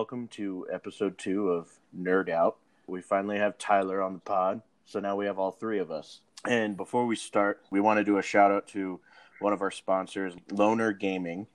[0.00, 2.56] welcome to episode two of Nerd Out.
[2.86, 6.20] We finally have Tyler on the pod, so now we have all three of us.
[6.48, 8.98] And before we start, we want to do a shout out to
[9.40, 11.48] one of our sponsors, Loner Gaming.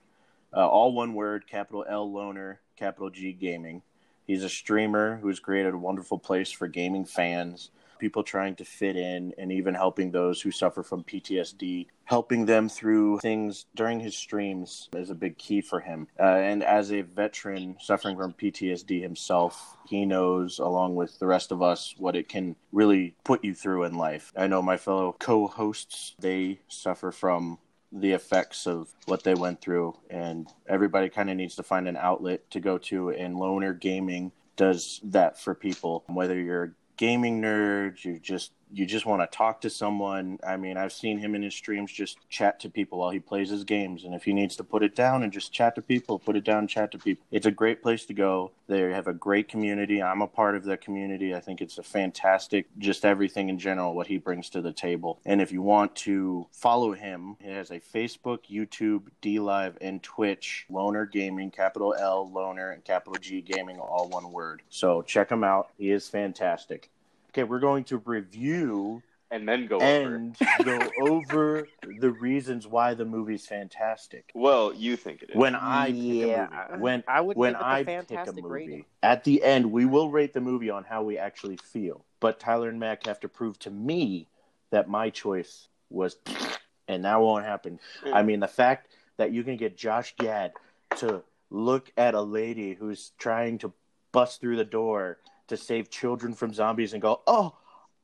[0.55, 3.82] Uh, all one word, capital L Loner, capital G Gaming.
[4.28, 8.96] He's a streamer who's created a wonderful place for gaming fans, people trying to fit
[8.96, 11.88] in, and even helping those who suffer from PTSD.
[12.05, 16.07] Helping them through things during his streams is a big key for him.
[16.19, 21.52] Uh, and as a veteran suffering from PTSD himself, he knows, along with the rest
[21.52, 24.32] of us, what it can really put you through in life.
[24.38, 27.57] I know my fellow co hosts, they suffer from
[27.91, 31.96] the effects of what they went through and everybody kind of needs to find an
[31.96, 38.03] outlet to go to and loner gaming does that for people whether you're gaming nerd
[38.03, 40.38] you're just you just want to talk to someone.
[40.45, 43.50] I mean, I've seen him in his streams just chat to people while he plays
[43.50, 44.03] his games.
[44.03, 46.44] And if he needs to put it down and just chat to people, put it
[46.44, 47.25] down, chat to people.
[47.31, 48.52] It's a great place to go.
[48.67, 50.03] They have a great community.
[50.03, 51.33] I'm a part of that community.
[51.33, 55.21] I think it's a fantastic, just everything in general, what he brings to the table.
[55.25, 60.03] And if you want to follow him, he has a Facebook, YouTube, D Live, and
[60.03, 64.64] Twitch, Loner Gaming, capital L, Loner, and capital G Gaming, all one word.
[64.67, 65.69] So check him out.
[65.77, 66.89] He is fantastic.
[67.36, 70.64] Okay, we're going to review and then go and over.
[70.64, 71.67] go over
[72.00, 74.31] the reasons why the movie's fantastic.
[74.33, 75.36] Well, you think it is.
[75.36, 78.11] When I pick Yeah, a movie, when I would when give it the I pick
[78.27, 78.86] a movie, rating.
[79.03, 82.05] at the end we will rate the movie on how we actually feel.
[82.22, 84.27] But Tyler and Mac have to prove to me
[84.70, 86.16] that my choice was,
[86.88, 87.81] and that won't happen.
[88.14, 90.53] I mean, the fact that you can get Josh Gad
[90.99, 93.73] to look at a lady who's trying to
[94.14, 97.55] bust through the door to save children from zombies and go, "Oh,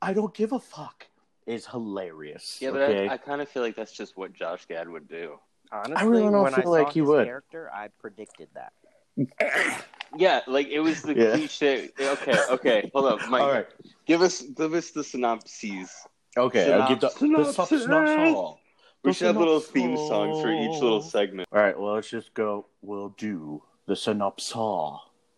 [0.02, 1.08] I don't give a fuck,"
[1.46, 2.58] is hilarious.
[2.62, 3.08] yeah, but okay?
[3.08, 5.40] I, I kind of feel like that's just what Josh Gad would do.
[5.72, 7.26] Honestly, I really don't when I feel like saw he his would.
[7.26, 8.74] character, I predicted that.
[10.18, 11.32] Yeah, like it was the Yeah.
[11.38, 11.90] cliche.
[11.98, 13.44] Okay, okay, hold up, Mike.
[13.44, 13.68] All right.
[14.06, 15.90] Give us give us the synopses.
[16.36, 17.84] Okay, I'll give the, the Synopsis.
[17.84, 18.60] synopsis.
[19.06, 21.48] We should have little theme songs for each little segment.
[21.54, 22.66] All right, well, let's just go.
[22.82, 24.54] We'll do the synopsis.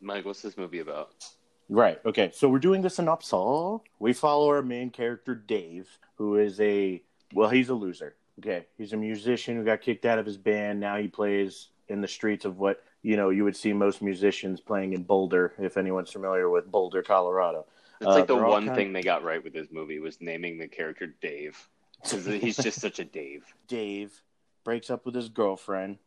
[0.01, 1.23] Mike, what's this movie about?
[1.69, 1.99] Right.
[2.05, 2.31] Okay.
[2.33, 3.81] So we're doing the synopsis.
[3.99, 7.01] We follow our main character, Dave, who is a
[7.33, 8.15] well, he's a loser.
[8.39, 10.79] Okay, he's a musician who got kicked out of his band.
[10.79, 14.59] Now he plays in the streets of what you know you would see most musicians
[14.59, 17.65] playing in Boulder, if anyone's familiar with Boulder, Colorado.
[18.01, 20.57] It's Uh, like the one kind- thing they got right with this movie was naming
[20.57, 21.69] the character Dave.
[22.01, 23.45] Because he's just such a Dave.
[23.67, 24.21] Dave
[24.65, 25.99] breaks up with his girlfriend.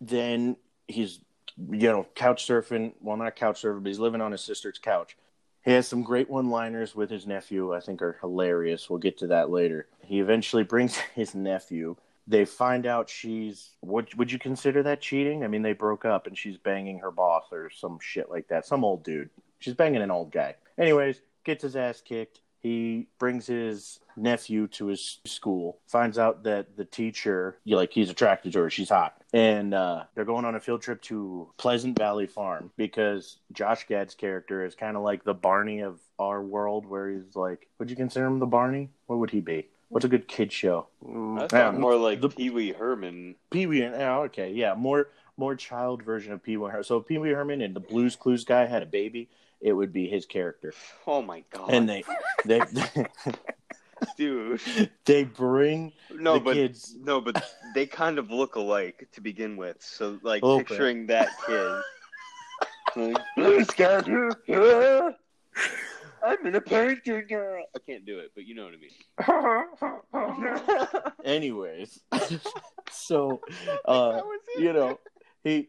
[0.00, 0.56] Then
[0.88, 1.20] he's,
[1.56, 2.92] you know, couch surfing.
[3.00, 5.16] Well, not couch surfing, but he's living on his sister's couch.
[5.64, 8.90] He has some great one liners with his nephew, I think are hilarious.
[8.90, 9.86] We'll get to that later.
[10.04, 11.96] He eventually brings his nephew.
[12.26, 13.70] They find out she's.
[13.82, 15.44] Would, would you consider that cheating?
[15.44, 18.66] I mean, they broke up and she's banging her boss or some shit like that.
[18.66, 19.30] Some old dude.
[19.58, 20.56] She's banging an old guy.
[20.78, 22.40] Anyways, gets his ass kicked.
[22.62, 27.92] He brings his nephew to his school, finds out that the teacher, you know, like
[27.92, 29.16] he's attracted to her, she's hot.
[29.32, 34.14] And uh, they're going on a field trip to Pleasant Valley Farm because Josh Gad's
[34.14, 37.96] character is kind of like the Barney of our world, where he's like, would you
[37.96, 38.90] consider him the Barney?
[39.06, 39.68] What would he be?
[39.88, 40.86] What's a good kid show?
[41.04, 41.08] I
[41.42, 43.34] Yeah, thought more like the- Pee Wee Herman.
[43.50, 45.08] Pee Wee and oh, okay, yeah, more
[45.38, 46.84] more child version of Pee Wee Herman.
[46.84, 49.28] So Pee Wee Herman and the Blues Clues guy had a baby,
[49.62, 50.72] it would be his character.
[51.06, 51.70] Oh my god.
[51.72, 52.02] And they
[52.44, 52.60] they
[54.16, 54.60] dude.
[55.04, 56.94] they bring No, the but kids.
[57.00, 57.42] no, but
[57.74, 59.76] they kind of look alike to begin with.
[59.80, 60.68] So like A little bit.
[60.68, 61.80] picturing that kid.
[62.96, 64.30] like, "This guy here,
[66.24, 67.64] I'm in a painting girl.
[67.74, 68.90] I can't do it, but you know what I mean.
[71.24, 72.00] Anyways,
[72.90, 73.40] so
[73.86, 74.62] uh, That was it.
[74.62, 74.98] you know
[75.44, 75.68] he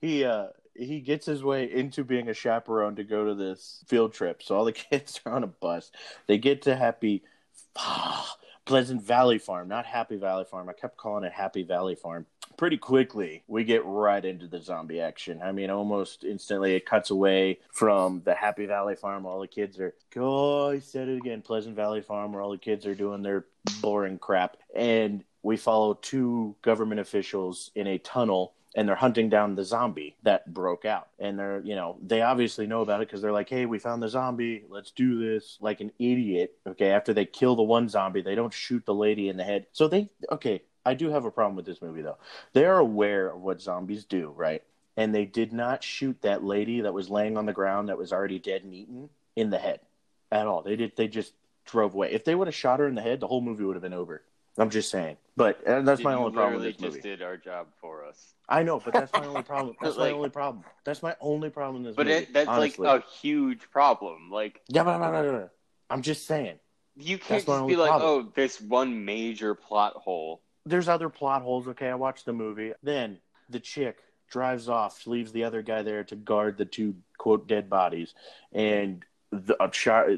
[0.00, 4.12] he uh he gets his way into being a chaperone to go to this field
[4.12, 4.42] trip.
[4.42, 5.90] So all the kids are on a bus.
[6.26, 7.22] They get to Happy
[7.76, 10.68] ah, Pleasant Valley Farm, not Happy Valley Farm.
[10.68, 12.26] I kept calling it Happy Valley Farm.
[12.56, 15.40] Pretty quickly, we get right into the zombie action.
[15.42, 19.26] I mean, almost instantly, it cuts away from the Happy Valley Farm.
[19.26, 22.58] All the kids are, oh, I said it again, Pleasant Valley Farm, where all the
[22.58, 23.46] kids are doing their
[23.80, 24.58] boring crap.
[24.76, 30.16] And we follow two government officials in a tunnel and they're hunting down the zombie
[30.22, 31.08] that broke out.
[31.18, 34.02] And they're, you know, they obviously know about it because they're like, hey, we found
[34.02, 34.64] the zombie.
[34.68, 35.58] Let's do this.
[35.60, 36.56] Like an idiot.
[36.66, 36.90] Okay.
[36.90, 39.66] After they kill the one zombie, they don't shoot the lady in the head.
[39.72, 40.62] So they, okay.
[40.84, 42.18] I do have a problem with this movie, though.
[42.54, 44.62] They're aware of what zombies do, right?
[44.96, 48.12] And they did not shoot that lady that was laying on the ground that was
[48.12, 49.80] already dead and eaten in the head
[50.30, 50.62] at all.
[50.62, 50.96] They did.
[50.96, 51.34] They just
[51.66, 52.12] drove away.
[52.12, 53.92] If they would have shot her in the head, the whole movie would have been
[53.92, 54.22] over.
[54.58, 55.16] I'm just saying.
[55.36, 56.92] But uh, that's Dude, my only problem with literally this movie.
[56.94, 58.34] just did our job for us.
[58.48, 59.76] I know, but that's my only problem.
[59.80, 60.64] That's my only problem.
[60.84, 62.24] That's my only problem in this But movie.
[62.24, 62.86] it, that's honestly.
[62.86, 64.30] like a huge problem.
[64.30, 65.50] Like yeah, but, but, but, but, but,
[65.88, 66.58] I'm just saying.
[66.96, 68.26] you can't just be like, problem.
[68.26, 70.42] oh, this one major plot hole.
[70.66, 71.66] There's other plot holes.
[71.68, 72.72] Okay, I watched the movie.
[72.82, 73.18] Then
[73.48, 73.98] the chick
[74.30, 78.14] drives off, leaves the other guy there to guard the two quote dead bodies,
[78.52, 79.56] and the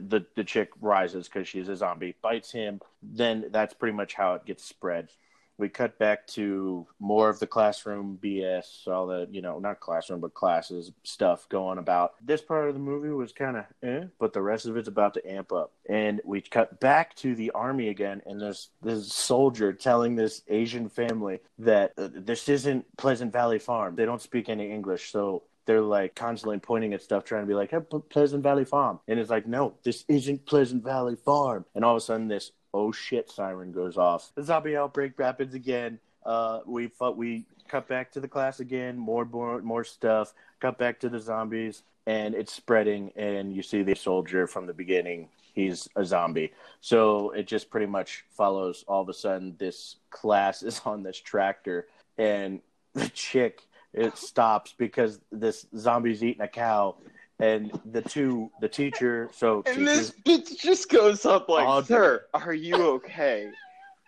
[0.09, 2.81] the the chick rises because she's a zombie, bites him.
[3.03, 5.11] Then that's pretty much how it gets spread.
[5.57, 10.19] We cut back to more of the classroom BS, all the you know not classroom
[10.19, 12.15] but classes stuff going about.
[12.21, 15.15] This part of the movie was kind of eh, but the rest of it's about
[15.15, 15.71] to amp up.
[15.89, 20.89] And we cut back to the army again, and there's this soldier telling this Asian
[20.89, 23.95] family that uh, this isn't Pleasant Valley Farm.
[23.95, 27.55] They don't speak any English, so they're like constantly pointing at stuff, trying to be
[27.55, 27.79] like, hey,
[28.11, 29.01] Pleasant Valley Farm.
[29.09, 31.65] And it's like, no, this isn't Pleasant Valley Farm.
[31.75, 34.33] And all of a sudden, this oh shit siren goes off.
[34.35, 35.99] The zombie outbreak happens again.
[36.25, 40.35] Uh, we fought, we cut back to the class again, more, more, more stuff.
[40.61, 43.13] Cut back to the zombies, and it's spreading.
[43.17, 45.29] And you see the soldier from the beginning.
[45.55, 46.53] He's a zombie.
[46.81, 48.85] So it just pretty much follows.
[48.89, 51.87] All of a sudden, this class is on this tractor,
[52.19, 52.61] and
[52.95, 56.97] the chick it stops because this zombie's eating a cow,
[57.39, 61.83] and the two, the teacher, so And teachers, this bitch just goes up like, Oh,
[61.83, 63.51] "Sir, are you okay?"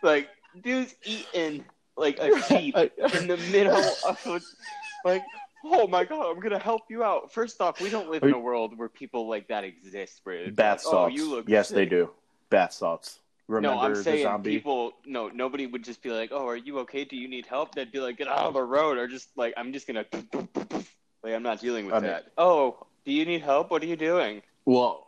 [0.02, 0.28] like,
[0.62, 1.64] dude's eating
[1.96, 4.40] like a sheep in the middle of a,
[5.04, 5.22] like.
[5.68, 7.32] Oh my god, I'm gonna help you out.
[7.32, 10.20] First off, we don't live Are in you- a world where people like that exist.
[10.22, 10.94] Where bath like, salts.
[10.94, 11.48] Oh, you look.
[11.48, 12.10] yes, they do.
[12.50, 13.18] Bath salts.
[13.48, 14.50] Remember no, I'm the saying zombie?
[14.56, 14.92] people.
[15.06, 17.04] No, nobody would just be like, "Oh, are you okay?
[17.04, 19.54] Do you need help?" They'd be like, "Get out of the road," or just like,
[19.56, 20.04] "I'm just gonna."
[21.22, 22.32] Like, I'm not dealing with I mean- that.
[22.38, 23.70] Oh, do you need help?
[23.70, 24.42] What are you doing?
[24.64, 25.06] Well,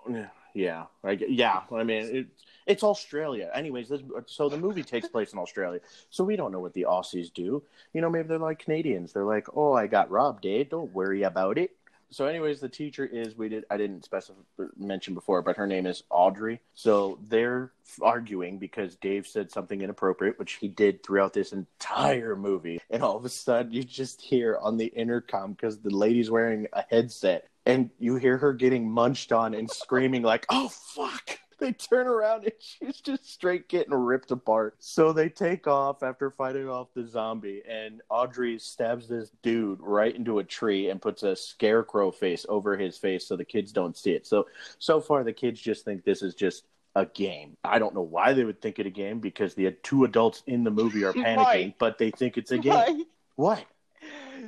[0.55, 1.63] yeah, I get- yeah.
[1.73, 2.27] I mean, it,
[2.67, 3.51] it's Australia.
[3.55, 5.81] Anyways, this, so the movie takes place in Australia,
[6.11, 7.63] so we don't know what the Aussies do.
[7.93, 9.13] You know, maybe they're like Canadians.
[9.13, 10.63] They're like, "Oh, I got robbed, eh?
[10.69, 11.73] Don't worry about it."
[12.11, 14.39] So, anyways, the teacher is we did I didn't specify
[14.77, 16.61] mention before, but her name is Audrey.
[16.75, 22.81] So they're arguing because Dave said something inappropriate, which he did throughout this entire movie.
[22.91, 26.67] And all of a sudden, you just hear on the intercom because the lady's wearing
[26.73, 31.73] a headset, and you hear her getting munched on and screaming like, "Oh fuck!" They
[31.73, 34.77] turn around and she's just straight getting ripped apart.
[34.79, 40.15] So they take off after fighting off the zombie, and Audrey stabs this dude right
[40.15, 43.97] into a tree and puts a scarecrow face over his face so the kids don't
[43.97, 44.27] see it.
[44.27, 44.47] So
[44.79, 46.65] so far the kids just think this is just
[46.95, 47.57] a game.
[47.65, 50.65] I don't know why they would think it a game because the two adults in
[50.65, 52.73] the movie are panicking, but they think it's a game.
[52.73, 53.05] Why?
[53.37, 53.65] What?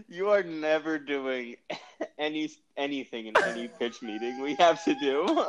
[0.08, 1.56] You are never doing
[2.18, 5.46] any anything in any pitch meeting we have to do.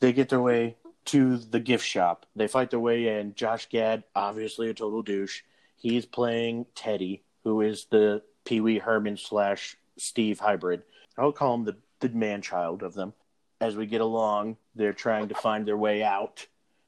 [0.00, 2.26] They get their way to the gift shop.
[2.36, 3.34] They fight their way in.
[3.34, 5.42] Josh Gad, obviously a total douche.
[5.76, 10.82] He's playing Teddy, who is the Pee Wee Herman slash Steve hybrid.
[11.16, 13.14] I'll call him the, the man child of them.
[13.60, 16.46] As we get along, they're trying to find their way out.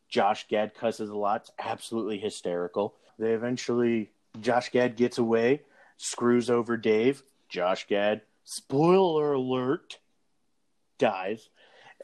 [0.09, 1.43] Josh Gad cusses a lot.
[1.43, 2.95] It's absolutely hysterical.
[3.19, 4.11] They eventually,
[4.41, 5.63] Josh Gad gets away,
[5.97, 7.23] screws over Dave.
[7.49, 9.99] Josh Gad, spoiler alert,
[10.99, 11.49] dies.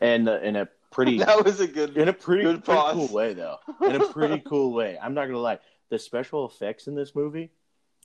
[0.01, 1.97] And uh, in a pretty that was a good.
[1.97, 5.27] in a pretty, Good pretty cool way though in a pretty cool way i'm not
[5.27, 5.59] gonna lie
[5.91, 7.51] the special effects in this movie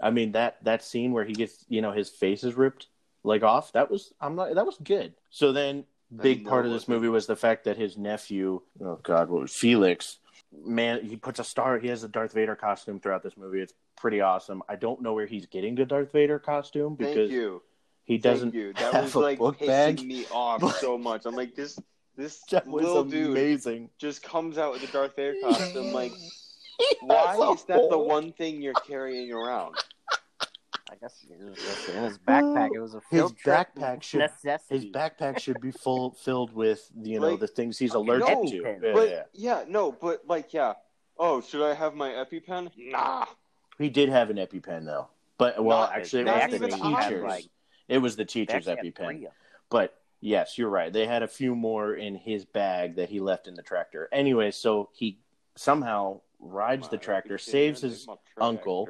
[0.01, 2.87] i mean that that scene where he gets you know his face is ripped
[3.23, 5.83] like off that was i'm not that was good so then
[6.21, 9.53] big part of this movie was the fact that his nephew oh god what was
[9.53, 10.17] felix
[10.65, 13.73] man he puts a star he has a darth vader costume throughout this movie it's
[13.95, 17.61] pretty awesome i don't know where he's getting the darth vader costume Thank because you.
[18.03, 18.51] he doesn't.
[18.53, 21.25] That have was a like book pissing bag me off so much.
[21.25, 21.79] I'm like this.
[22.21, 25.91] This that was little dude amazing just comes out with a Darth Vader costume.
[25.91, 26.13] Like,
[27.01, 29.75] why a is that the one thing you're carrying around?
[30.91, 32.69] I guess it was just in his backpack.
[32.75, 34.75] It was a His trip backpack should necessity.
[34.75, 38.37] His backpack should be full filled with you know Like, the things he's fucking allergic
[38.37, 38.55] no, to.
[38.57, 39.23] Yeah, but yeah.
[39.33, 40.73] yeah, no, but like, yeah.
[41.17, 42.71] Oh, should I have my EpiPen?
[42.77, 43.25] Nah.
[43.77, 47.01] He did have an EpiPen though, but well, Not- actually, it was the even I.
[47.01, 47.23] teachers.
[47.23, 47.45] Like,
[47.87, 49.27] it was the teachers EpiPen.
[49.69, 50.93] But yes, you're right.
[50.93, 54.07] They had a few more in his bag that he left in the tractor.
[54.11, 55.19] Anyway, so he
[55.55, 58.07] somehow rides the tractor, saves his
[58.39, 58.87] uncle.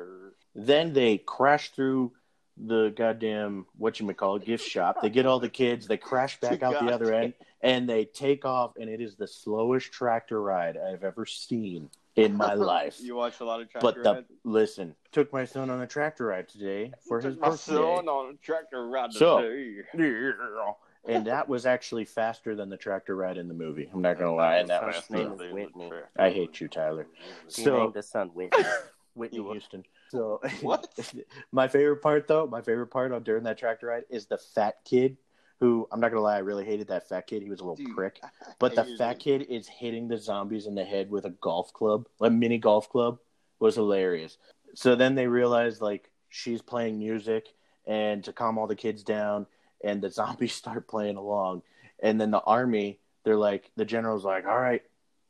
[0.53, 2.11] Then they crash through
[2.57, 5.01] the goddamn what you may call gift shop.
[5.01, 5.87] They get all the kids.
[5.87, 8.73] They crash back out the other end, and they take off.
[8.79, 12.97] And it is the slowest tractor ride I've ever seen in my life.
[13.01, 14.27] You watch a lot of tractor But the rides?
[14.43, 17.73] listen, took my son on a tractor ride today for his Took my birthday.
[17.73, 19.81] son on a tractor ride So- today.
[19.97, 20.71] Yeah.
[21.07, 23.89] And that was actually faster than the tractor ride in the movie.
[23.93, 25.45] I'm not gonna lie, and that was His name fun.
[25.47, 25.91] is Whitney.
[26.17, 27.07] I hate you, Tyler.
[27.47, 28.63] So named his son Whitney.
[29.13, 29.83] Whitney Houston.
[30.09, 30.87] So What?
[31.51, 34.77] my favorite part though, my favorite part on during that tractor ride is the fat
[34.85, 35.17] kid
[35.59, 37.43] who I'm not gonna lie, I really hated that fat kid.
[37.43, 38.19] He was a little Dude, prick.
[38.57, 39.19] But the fat him.
[39.19, 42.89] kid is hitting the zombies in the head with a golf club, a mini golf
[42.89, 43.19] club,
[43.59, 44.39] was hilarious.
[44.73, 47.53] So then they realize like she's playing music
[47.85, 49.45] and to calm all the kids down,
[49.83, 51.61] and the zombies start playing along,
[52.01, 54.83] and then the army, they're like, the general's like, all right,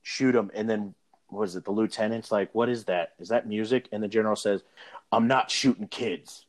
[0.03, 0.96] shoot them and then
[1.27, 3.13] what was it the lieutenant's like, what is that?
[3.20, 3.88] Is that music?
[3.91, 4.63] And the general says,
[5.12, 6.46] I'm not shooting kids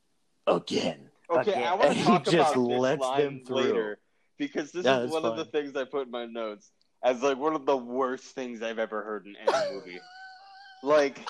[0.46, 1.08] again.
[1.30, 1.62] Okay, Again.
[1.62, 3.56] I want And to he talk just about this lets line them through.
[3.56, 3.98] later
[4.38, 6.70] because this Yeah, is one of the things I put in my notes
[7.04, 10.00] as like one of the worst things I've ever heard in any movie.
[10.82, 11.20] like,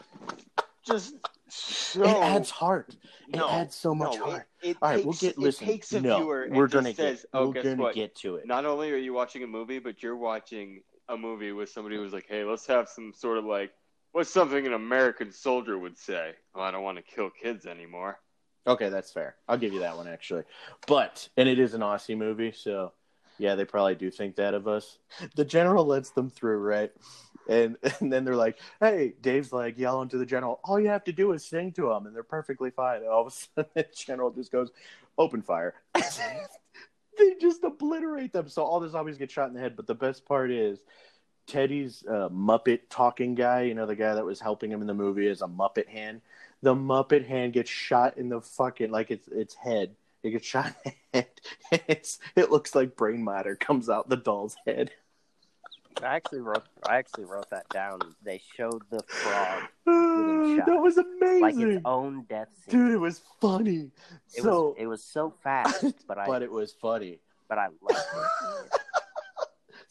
[0.86, 1.14] just
[1.54, 2.96] so It adds heart.
[3.28, 4.48] It no, adds so much no, heart.
[4.62, 5.66] It, it All right, takes, we'll get it listen.
[5.66, 7.26] takes a no, viewer we're gonna says, get.
[7.34, 7.94] "Oh, we're gonna what?
[7.94, 8.46] get to it.
[8.46, 12.12] Not only are you watching a movie, but you're watching a movie with somebody who's
[12.12, 13.72] like, "Hey, let's have some sort of like,
[14.12, 16.32] what's something an American soldier would say?
[16.54, 18.18] Well, I don't want to kill kids anymore."
[18.66, 19.36] Okay, that's fair.
[19.48, 20.44] I'll give you that one actually.
[20.86, 22.92] But and it is an Aussie movie, so
[23.38, 24.98] yeah, they probably do think that of us.
[25.34, 26.92] The general lets them through, right?
[27.48, 31.04] And and then they're like, "Hey," Dave's like yelling to the general, "All you have
[31.04, 33.30] to do is sing to them, and they're perfectly fine." And all of a
[33.64, 34.70] sudden, the general just goes,
[35.18, 39.76] "Open fire." they just obliterate them, so all the zombies get shot in the head.
[39.76, 40.80] But the best part is.
[41.48, 44.94] Teddy's uh, Muppet talking guy, you know, the guy that was helping him in the
[44.94, 46.20] movie is a Muppet hand.
[46.62, 49.96] The Muppet hand gets shot in the fucking like it's its head.
[50.22, 51.82] It gets shot in the head.
[51.88, 54.92] It's it looks like brain matter comes out the doll's head.
[56.02, 56.64] I actually wrote.
[56.88, 58.00] I actually wrote that down.
[58.24, 60.66] They showed the frog shot.
[60.66, 62.86] that was amazing, like its own death scene.
[62.86, 62.92] dude.
[62.92, 63.90] It was funny.
[64.34, 64.74] it so, was.
[64.78, 66.26] It was so fast, but I.
[66.26, 67.18] but it was funny.
[67.48, 68.06] but I loved
[68.72, 68.80] it.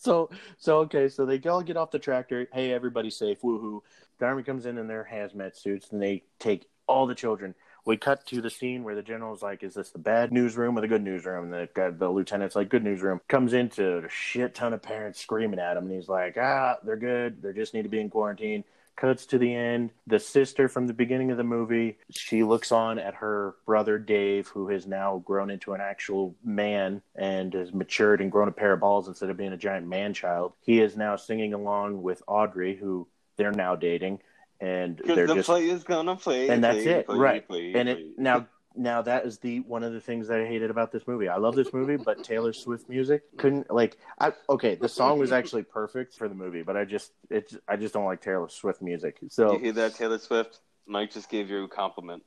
[0.02, 2.48] So so okay, so they all get off the tractor.
[2.52, 3.40] Hey, everybody's safe.
[3.44, 3.82] Woohoo!
[4.18, 7.54] The army comes in in their hazmat suits and they take all the children.
[7.86, 10.82] We cut to the scene where the general's like, "Is this the bad newsroom or
[10.82, 14.54] the good newsroom?" And the guy, the lieutenant's like, "Good newsroom." Comes into a shit
[14.54, 17.42] ton of parents screaming at him, and he's like, "Ah, they're good.
[17.42, 18.64] They just need to be in quarantine."
[18.98, 19.92] Cuts to the end.
[20.06, 24.50] The sister from the beginning of the movie, she looks on at her brother Dave,
[24.50, 28.74] who has now grown into an actual man and has matured and grown a pair
[28.74, 30.54] of balls instead of being a giant man child.
[30.62, 33.08] He is now singing along with Audrey, who
[33.38, 34.20] they're now dating,
[34.62, 37.48] and they're the just play is gonna play, and that's play, it, play, right?
[37.48, 40.70] play, and it now now that is the one of the things that I hated
[40.70, 41.28] about this movie.
[41.28, 45.32] I love this movie, but Taylor Swift music couldn't like I okay, the song was
[45.32, 48.82] actually perfect for the movie, but I just it's I just don't like Taylor Swift
[48.82, 49.18] music.
[49.30, 50.60] So you hear that, Taylor Swift?
[50.86, 52.24] Mike just gave you a compliment.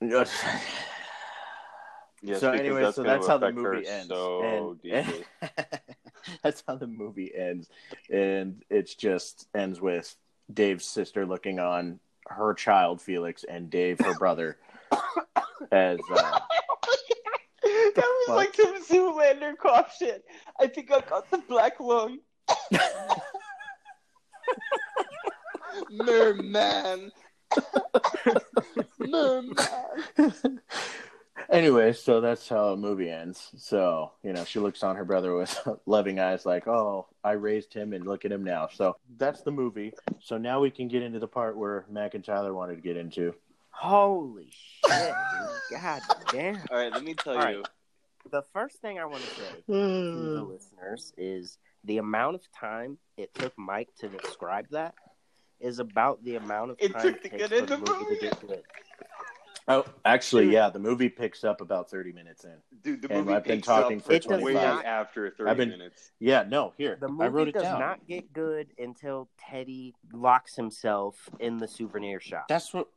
[2.20, 4.08] Yes, so anyway, so that's how the movie ends.
[4.08, 5.24] So and, deeply.
[6.42, 7.68] that's how the movie ends,
[8.10, 10.16] and it's just ends with
[10.52, 14.58] Dave's sister looking on her child Felix and Dave, her brother,
[15.72, 16.38] as uh,
[17.62, 18.36] that was fuck?
[18.36, 20.24] like some Zoolander cough shit.
[20.60, 22.18] I think I got the black lung.
[25.90, 27.10] Merman.
[28.98, 29.54] Merman.
[31.50, 33.50] Anyway, so that's how a movie ends.
[33.56, 37.72] So, you know, she looks on her brother with loving eyes, like, oh, I raised
[37.74, 38.68] him and look at him now.
[38.72, 39.92] So that's the movie.
[40.20, 42.96] So now we can get into the part where Mac and Tyler wanted to get
[42.96, 43.34] into.
[43.70, 45.14] Holy shit!
[45.70, 46.00] God
[46.32, 46.56] damn.
[46.70, 47.58] All right, let me tell All you.
[47.58, 47.68] right.
[48.30, 50.34] The first thing I want to say to hmm.
[50.34, 54.94] the listeners is the amount of time it took Mike to describe that
[55.60, 57.76] is about the amount of time It time took it to takes get for the
[57.76, 58.14] the movie movie.
[58.16, 58.62] to get good.
[59.70, 62.54] Oh, actually, yeah, the movie picks up about 30 minutes in.
[62.82, 64.44] Dude, the And movie I've been picks talking up for It does 25.
[64.44, 66.12] way not- after 30 been- minutes.
[66.18, 66.96] Yeah, no, here.
[67.00, 67.80] The I wrote movie it does down.
[67.80, 72.48] not get good until Teddy locks himself in the souvenir shop.
[72.48, 72.88] That's what.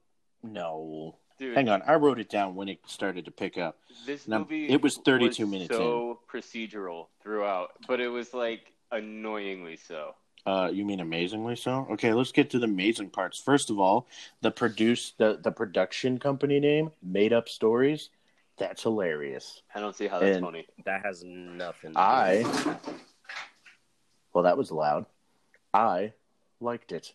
[0.44, 1.18] No.
[1.38, 1.82] Dude, Hang on.
[1.84, 3.80] I wrote it down when it started to pick up.
[4.06, 9.76] this Now, movie it was 32 minutes so procedural throughout, but it was like annoyingly
[9.76, 10.16] so.
[10.46, 11.88] Uh, you mean amazingly so?
[11.92, 13.40] Okay, let's get to the amazing parts.
[13.40, 14.08] First of all,
[14.42, 18.10] the produce the the production company name, Made Up Stories.
[18.58, 19.62] That's hilarious.
[19.74, 20.68] I don't see how that's And- funny.
[20.86, 21.92] That has nothing.
[21.92, 22.78] To do I
[24.34, 25.06] well, that was loud.
[25.74, 26.14] I
[26.60, 27.14] liked it,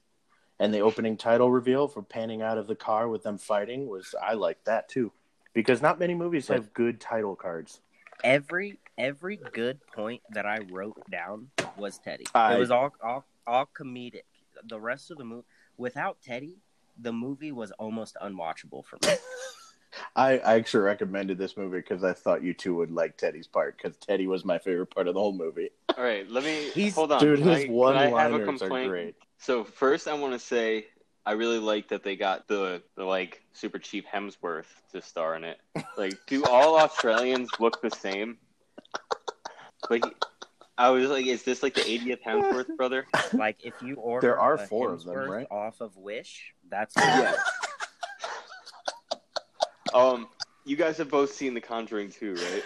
[0.59, 4.15] and the opening title reveal for panning out of the car with them fighting was
[4.23, 5.13] I liked that too,
[5.53, 7.81] because not many movies have good title cards.
[8.25, 12.25] every every good point that I wrote down was Teddy.
[12.35, 14.23] I- it was all all all comedic.
[14.65, 16.57] The rest of the movie, without Teddy,
[16.99, 19.15] the movie was almost unwatchable for me.
[20.15, 23.77] I, I actually recommended this movie because I thought you two would like Teddy's part
[23.77, 25.71] because Teddy was my favorite part of the whole movie.
[25.97, 27.21] All right, let me He's- hold on.
[27.21, 29.15] Dude, his I- can I have a one-liners are great.
[29.39, 30.87] So first, I want to say
[31.25, 35.45] I really like that they got the the like super cheap Hemsworth to star in
[35.45, 35.59] it.
[35.97, 38.39] Like, do all Australians look the same?
[39.91, 40.05] Like,
[40.79, 43.07] I was like, is this like the 80th Hemsworth brother?
[43.33, 45.47] Like if you order, There are a four of them, right?
[45.51, 47.37] Off of Wish, that's Yeah.
[49.95, 50.29] Um,
[50.65, 52.65] you guys have both seen The Conjuring 2, right?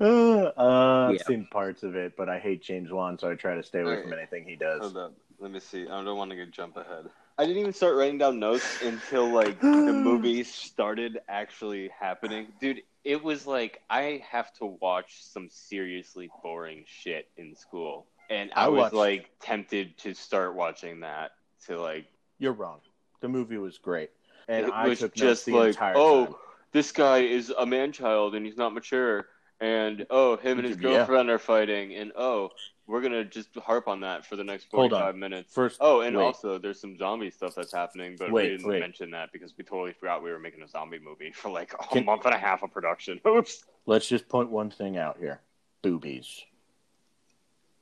[0.00, 0.04] Uh,
[0.56, 1.22] uh, I've Yeah.
[1.24, 3.90] seen parts of it, but I hate James Wan, so I try to stay away
[3.90, 4.04] Alright.
[4.04, 4.80] from anything he does.
[4.80, 5.14] Hold up.
[5.38, 5.84] Let me see.
[5.84, 7.06] I don't want to get jump ahead.
[7.38, 12.48] I didn't even start writing down notes until like the movie started actually happening.
[12.60, 18.06] Dude, it was like I have to watch some seriously boring shit in school.
[18.30, 21.32] And I, I was watched- like tempted to start watching that
[21.66, 22.06] to like
[22.38, 22.80] You're wrong.
[23.20, 24.10] The movie was great,
[24.48, 26.34] and it I was took just notes the like, oh, time.
[26.72, 29.26] this guy is a man child and he's not mature
[29.62, 30.82] and oh him and his Yeah.
[30.82, 32.50] girlfriend are fighting and oh
[32.88, 36.22] we're gonna just harp on that for the next 45 minutes First, Oh, and Wait.
[36.24, 38.80] also there's some zombie stuff that's happening, but Wait, we didn't wait.
[38.80, 41.86] mention that because we totally forgot we were making a zombie movie for like a
[41.86, 43.20] Can- month and a half of production.
[43.26, 43.64] Oops.
[43.86, 45.40] let's just point one thing out here:
[45.80, 46.42] boobies.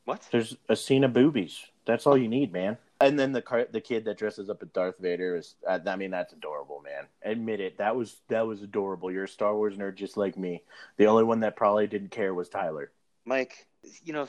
[0.04, 0.26] What?
[0.30, 1.64] There's a scene of boobies.
[1.86, 2.76] That's all you need, man.
[3.00, 5.54] And then the car- the kid that dresses up as Darth Vader is.
[5.66, 7.06] Uh, I mean, that's adorable, man.
[7.22, 7.78] Admit it.
[7.78, 9.10] That was that was adorable.
[9.10, 10.62] You're a Star Wars nerd just like me.
[10.98, 12.92] The only one that probably didn't care was Tyler.
[13.24, 13.66] Mike,
[14.04, 14.28] you know,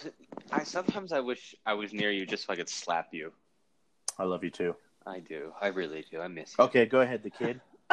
[0.51, 3.33] I sometimes I wish I was near you just so I could slap you.
[4.17, 4.75] I love you too.
[5.05, 5.51] I do.
[5.59, 6.21] I really do.
[6.21, 6.63] I miss you.
[6.65, 7.59] Okay, go ahead, the kid.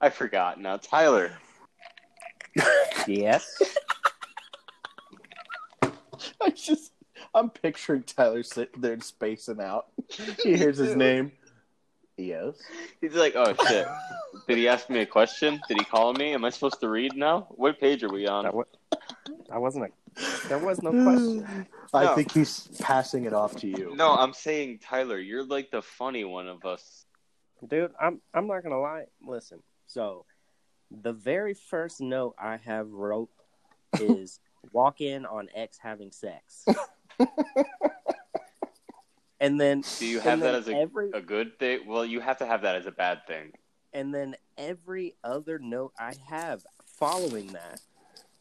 [0.00, 0.60] I forgot.
[0.60, 1.32] Now, Tyler.
[3.06, 3.62] yes.
[6.40, 6.92] I just
[7.36, 9.86] I'm picturing Tyler sitting there and spacing out.
[10.42, 11.32] He hears his name.
[12.16, 12.54] Yes.
[13.02, 13.86] He's like, oh shit.
[14.48, 15.60] Did he ask me a question?
[15.68, 16.32] Did he call me?
[16.32, 17.46] Am I supposed to read now?
[17.50, 18.44] What page are we on?
[18.44, 18.64] That, wa-
[19.50, 20.48] that wasn't a.
[20.48, 21.66] There was no question.
[21.92, 22.14] I No.
[22.14, 23.94] think he's passing it off to you.
[23.94, 25.18] No, I'm saying Tyler.
[25.18, 27.04] You're like the funny one of us.
[27.68, 29.04] Dude, I'm I'm not gonna lie.
[29.22, 30.24] Listen, so
[30.90, 33.28] the very first note I have wrote
[34.00, 34.40] is
[34.72, 36.64] walk in on X having sex.
[39.40, 41.80] and then Do you have that as a, every a good thing?
[41.86, 43.52] Well, you have to have that as a bad thing.
[43.92, 46.64] and then every other note I have
[46.98, 47.80] following that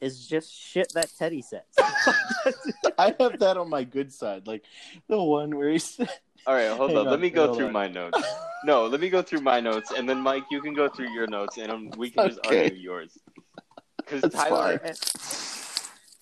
[0.01, 1.61] is just shit that Teddy says.
[2.97, 4.63] I have that on my good side, like
[5.07, 5.99] the one where he's.
[6.47, 6.97] All right, hold on.
[6.97, 7.73] on, Let me go hold through on.
[7.73, 8.21] my notes.
[8.63, 11.27] No, let me go through my notes, and then Mike, you can go through your
[11.27, 12.63] notes, and um, we can just Okay.
[12.63, 13.17] argue yours.
[13.97, 14.79] Because That's Tyler,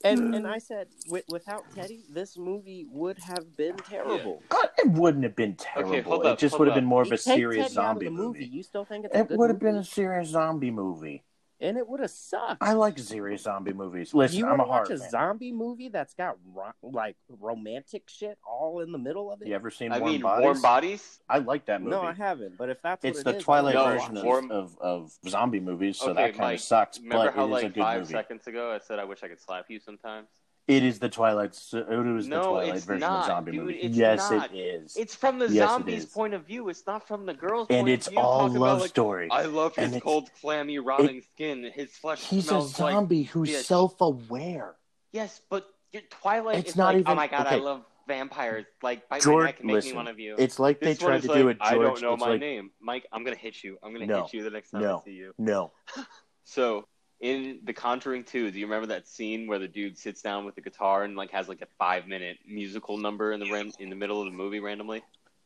[0.04, 4.44] and and I said, with, without Teddy, this movie would have been terrible.
[4.50, 6.02] God, it wouldn't have been terrible.
[6.04, 6.76] hold it just hold would have up.
[6.76, 8.46] been more of You a take serious Teddy out of zombie the movie.
[8.46, 9.84] You still think it's a It good would have been a movie?
[9.84, 11.24] serious zombie movie.
[11.60, 12.62] And it would have sucked.
[12.62, 14.14] I like serious zombie movies.
[14.14, 15.10] Listen, you I'm a watch horror a fan.
[15.10, 19.48] zombie movie that's got ro- like romantic shit all in the middle of it?
[19.48, 20.44] You ever seen I Warm mean, Bodies?
[20.44, 21.20] Warm Bodies.
[21.30, 21.96] I like that movie.
[21.96, 22.58] no, I haven't.
[22.58, 25.12] But if that's what it's it the is, Twilight No, version of, Warm- of, of
[25.28, 27.00] zombie movies, so okay, that kind of sucks.
[27.00, 28.14] Remember but how it is a like good five movie.
[28.14, 30.28] seconds ago I said I wish I could slap you sometimes?
[30.66, 31.50] It is the Twilight.
[31.74, 33.74] It was the No, Twilight it's version not, of zombie dude, movie.
[33.80, 34.54] it's yes, not.
[34.54, 34.96] it is.
[34.96, 36.70] It's from the Yes, zombies' point of view.
[36.70, 38.22] It's not from the girl's and point it's of view.
[38.22, 39.28] all Talk love about, like, story.
[39.30, 41.70] I love his it's- cold, clammy, rotting skin.
[41.76, 43.64] His flesh He's a smells like zombie who's bitch.
[43.64, 44.76] self-aware.
[45.12, 45.68] Yes, but
[46.10, 48.66] Twilight It's is not like, even- oh my god, I love vampires.
[48.82, 50.36] Like, bite George- my neck and make listen, me one of you.
[50.38, 51.60] It's like this they tried to like, do it.
[51.60, 51.72] George.
[51.72, 52.72] I don't know my like, name.
[52.80, 53.78] Mike, I'm going to hit you.
[53.84, 54.24] I'm going to No.
[54.24, 55.00] hit you the next time No.
[55.00, 55.34] I see you.
[55.38, 55.74] No,
[56.46, 56.88] So,
[57.20, 60.56] in The Conjuring 2, do you remember that scene where the dude sits down with
[60.56, 63.90] the guitar and like has like a five minute musical number in the ram- in
[63.90, 65.04] the middle of the movie randomly?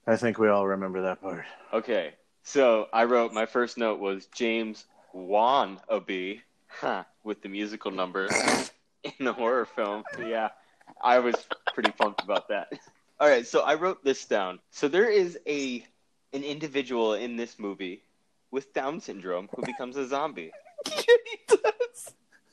[0.07, 1.45] I think we all remember that part.
[1.73, 7.91] Okay, so I wrote my first note was James Wan Abe, huh, with the musical
[7.91, 8.29] number
[9.03, 10.03] in the horror film.
[10.19, 10.49] Yeah,
[11.01, 11.35] I was
[11.73, 12.71] pretty pumped about that.
[13.19, 14.59] All right, so I wrote this down.
[14.71, 15.85] So there is a
[16.33, 18.01] an individual in this movie
[18.51, 20.51] with Down syndrome who becomes a zombie.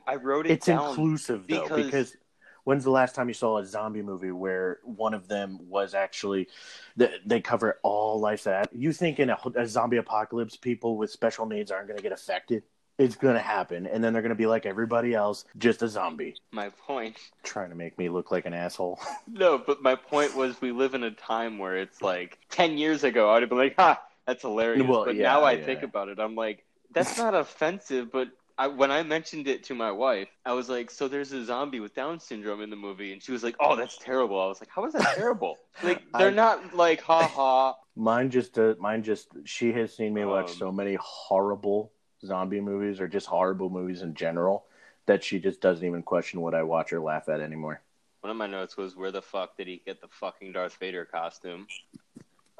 [0.06, 0.90] I wrote it It's down.
[0.90, 2.16] inclusive though, because- because,
[2.64, 6.48] when's the last time you saw a zombie movie where one of them was actually
[6.96, 11.10] they, they cover all life that you think in a, a zombie apocalypse, people with
[11.10, 12.62] special needs aren't going to get affected?
[12.96, 15.88] It's going to happen, and then they're going to be like everybody else, just a
[15.88, 16.36] zombie.
[16.52, 17.16] My point.
[17.42, 19.00] Trying to make me look like an asshole.
[19.26, 23.02] No, but my point was we live in a time where it's like 10 years
[23.02, 24.86] ago, I would have been like, ha, that's hilarious.
[24.86, 25.64] Well, but yeah, now I yeah.
[25.66, 26.63] think about it, I'm like,
[26.94, 30.90] that's not offensive, but I, when I mentioned it to my wife, I was like,
[30.90, 33.12] so there's a zombie with Down syndrome in the movie.
[33.12, 34.40] And she was like, oh, that's terrible.
[34.40, 35.58] I was like, how is that terrible?
[35.82, 39.28] like, they're I- not like, ha ha, Mine just, uh, mine just.
[39.44, 41.92] She has seen me watch Um, so many horrible
[42.24, 44.64] zombie movies, or just horrible movies in general,
[45.06, 47.82] that she just doesn't even question what I watch or laugh at anymore.
[48.22, 51.04] One of my notes was, "Where the fuck did he get the fucking Darth Vader
[51.04, 51.68] costume?"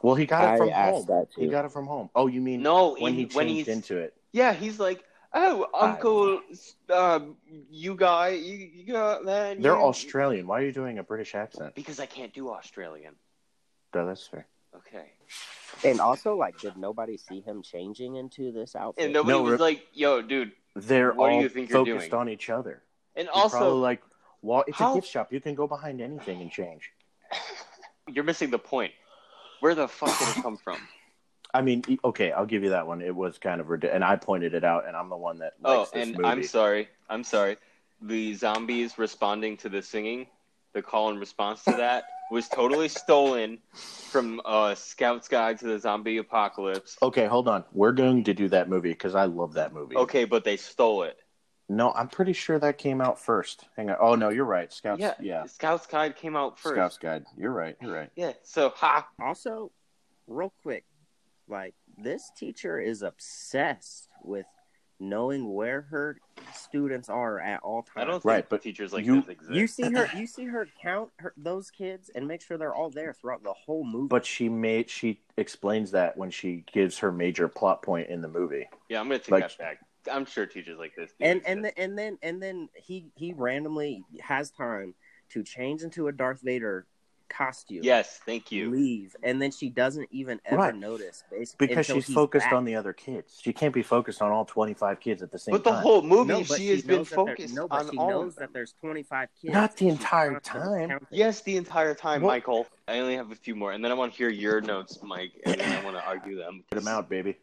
[0.05, 1.07] Well, he got it I from asked home.
[1.07, 2.11] that He got it from home.
[2.15, 4.13] Oh, you mean No, when he he- changed when he's into it?
[4.33, 6.43] yeah, he's like, "Oh, Uncle,
[6.93, 7.39] um,
[7.71, 10.47] you guy, you, you got that." They're you- Australian.
[10.47, 11.75] Why are you doing a British accent?
[11.75, 13.15] because I can't do Australian.
[13.95, 14.47] No, that's fair.
[14.77, 15.13] Okay,
[15.85, 19.05] And also, like, did nobody see him changing into this outfit?
[19.05, 22.11] and nobody No, was like, "Yo, dude," They're What do all you think you're focused
[22.11, 22.21] doing?
[22.21, 22.83] on each other.
[23.17, 24.03] and You also like,
[24.43, 25.33] well, it's How- a gift shop.
[25.33, 26.91] You can go behind anything and change.
[28.13, 28.93] you're missing the point.
[29.65, 30.77] Where the fuck did it come from?
[31.55, 33.01] I mean, okay, I'll give you that one.
[33.01, 35.55] It was kind of ridiculous, and I pointed it out, and I'm the one that
[35.65, 36.29] Oh, this and movie.
[36.29, 36.87] I'm sorry.
[37.09, 37.57] I'm sorry.
[38.03, 40.27] The zombies responding to the singing,
[40.75, 45.79] the call and response to that was totally stolen from uh, Scout's Guide to the
[45.79, 46.99] Zombie Apocalypse.
[47.01, 47.65] Okay, hold on.
[47.73, 49.97] We're going to do that movie because I love that movie.
[49.97, 51.17] Okay, but they stole it.
[51.69, 53.67] No, I'm pretty sure that came out first.
[53.77, 53.97] Hang on.
[54.01, 54.71] Oh no, you're right.
[54.73, 55.01] Scouts.
[55.01, 55.47] yeah, Yeah.
[55.47, 56.75] Scout's Guide came out first.
[56.75, 57.25] Scouts Guide.
[57.39, 57.77] You're right.
[57.81, 58.11] You're right.
[58.17, 58.33] Yeah.
[58.43, 59.09] So ha.
[59.19, 59.71] Also,
[60.27, 60.85] real quick,
[61.49, 64.47] like this teacher is obsessed with
[65.01, 66.19] knowing where her
[66.55, 67.93] students are at all times.
[67.97, 69.53] I don't think Right, but teachers like you- this exist.
[69.55, 70.09] You see her.
[70.17, 73.53] You see her count her, those kids and make sure they're all there throughout the
[73.55, 74.09] whole movie.
[74.09, 78.29] But she made she explains that when she gives her major plot point in the
[78.29, 78.69] movie.
[78.91, 79.79] yeah, I'm gonna take like- that back.
[80.13, 81.11] I'm sure teachers like this.
[81.21, 81.49] and exist.
[81.51, 84.95] and the, and then and then he he randomly has time
[85.31, 86.87] to change into a Darth Vader
[87.31, 87.81] costume.
[87.83, 88.71] yes, thank you.
[88.71, 90.75] Leave, and then she doesn't even ever Right.
[90.75, 92.53] notice, basically, Because she's focused back.
[92.53, 93.41] on the other kids.
[93.43, 95.83] She can't be focused on all 25 kids at the same But the time.
[95.83, 98.11] whole movie, No, but she has been knows there- focused No, but on she all
[98.11, 98.43] knows of them.
[98.49, 99.53] that there's 25 kids.
[99.55, 101.05] Not the entire time.
[101.11, 102.67] Yes, the entire time, What- Michael.
[102.87, 105.33] I only have a few more, and then I want to hear your notes, Mike,
[105.47, 106.63] and then I want to argue them.
[106.71, 107.39] Get them out, baby.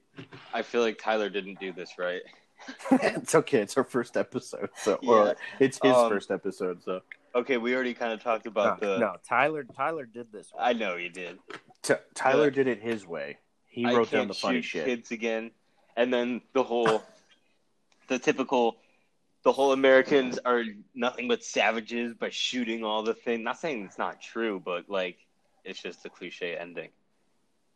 [0.53, 2.21] I feel like Tyler didn't do this right.
[2.91, 3.59] it's okay.
[3.59, 5.09] It's our first episode, so Yeah.
[5.11, 6.83] or it's his Um, first episode.
[6.83, 7.01] So
[7.33, 8.97] Okay, we already kind of talked No, about the.
[8.97, 9.63] no, Tyler.
[9.63, 10.51] Tyler did this.
[10.59, 11.39] I know you did.
[11.81, 13.37] T- Tyler did it his way.
[13.67, 14.85] He I wrote down the funny shit.
[14.85, 15.51] kids again,
[15.95, 17.01] and then the whole,
[18.09, 18.75] the typical,
[19.43, 23.43] the whole Americans are nothing but savages by shooting all the thing.
[23.43, 25.17] Not saying it's not true, but like
[25.63, 26.89] it's just a cliche ending.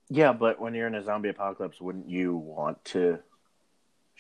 [0.10, 3.20] Yeah, but when you're in a zombie apocalypse, wouldn't you want to?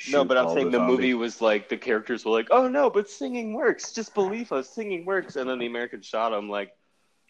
[0.09, 0.95] No, but I'm all saying the, zombies?
[0.97, 3.91] movie was like the characters were like, "Oh no, but singing works.
[3.93, 6.71] Just believe us, singing works." And then the Americans shot him like,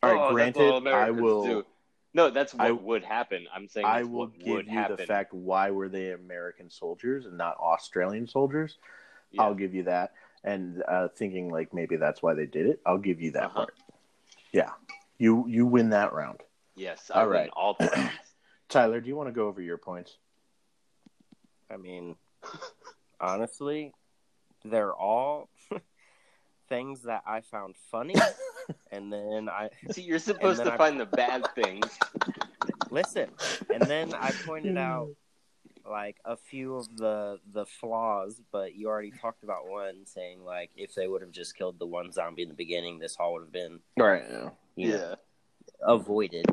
[0.03, 1.43] All right, "Oh, granted, that's all I will.
[1.43, 1.65] do."
[2.13, 3.45] No, that's what I- would happen.
[3.53, 4.95] I'm saying I will what give would you happen.
[4.95, 8.77] the fact why were they American soldiers and not Australian soldiers.
[9.31, 9.43] Yeah.
[9.43, 10.13] I'll give you that.
[10.43, 12.79] And uh, thinking like maybe that's why they did it.
[12.85, 13.55] I'll give you that Uh-huh.
[13.65, 13.73] part.
[14.53, 14.69] Yeah,
[15.17, 16.39] you you win that round.
[16.75, 17.49] Yes, I All win right.
[17.55, 18.11] all times.
[18.69, 20.17] Tyler, do you want to go over your points?
[21.69, 22.15] I mean,
[23.19, 23.93] honestly,
[24.63, 25.49] they're all
[26.69, 28.15] things that I found funny,
[28.91, 31.85] and then I See, you're supposed to I- find the bad things.
[32.91, 33.29] listen,
[33.73, 35.09] and then I pointed out
[35.87, 40.71] like a few of the the flaws, but you already talked about one, saying like
[40.75, 43.43] if they would have just killed the one zombie in the beginning, this all would
[43.43, 44.25] have been All right.
[44.29, 44.49] Yeah.
[44.75, 45.15] you know,
[45.83, 46.45] avoided.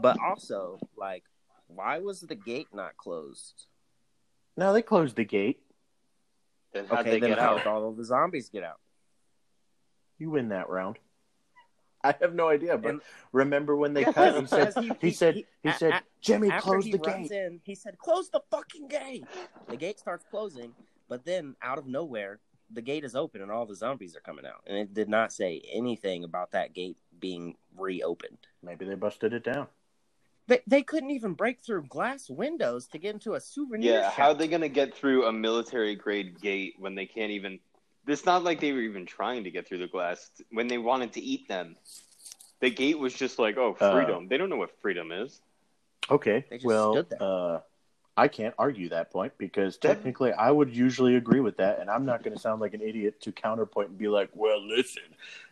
[0.00, 1.24] But also, like,
[1.68, 3.66] why was the gate not closed?
[4.56, 5.60] No, they closed the gate.
[6.72, 7.58] Then how'd okay, they then get how out?
[7.58, 8.80] did all of the zombies get out?
[10.18, 10.98] You win that round.
[12.02, 13.00] I have no idea, but And-
[13.32, 14.34] remember when they Yeah, cut?
[14.40, 17.36] He said, he, said, he a- said, a- Jimmy, after close he the runs gate.
[17.46, 19.24] in, he said, "Close the fucking gate."
[19.68, 20.74] The gate starts closing,
[21.08, 22.40] but then out of nowhere,
[22.70, 24.62] the gate is open and all the zombies are coming out.
[24.66, 28.38] And it did not say anything about that gate being reopened.
[28.62, 29.68] Maybe they busted it down.
[30.46, 34.12] They they couldn't even break through glass windows to get into a souvenir Yeah, shop.
[34.12, 37.60] how are they gonna get through a military grade gate when they can't even?
[38.06, 41.14] It's not like they were even trying to get through the glass when they wanted
[41.14, 41.76] to eat them.
[42.60, 44.28] The gate was just like, oh, Uh, freedom.
[44.28, 45.40] they don't know what freedom is.
[46.10, 46.44] Okay.
[46.50, 47.22] They just well, stood there.
[47.22, 47.60] Uh,
[48.16, 52.04] I can't argue that point because technically I would usually agree with that, and I'm
[52.04, 55.02] not going to sound like an idiot to counterpoint and be like, "Well, listen,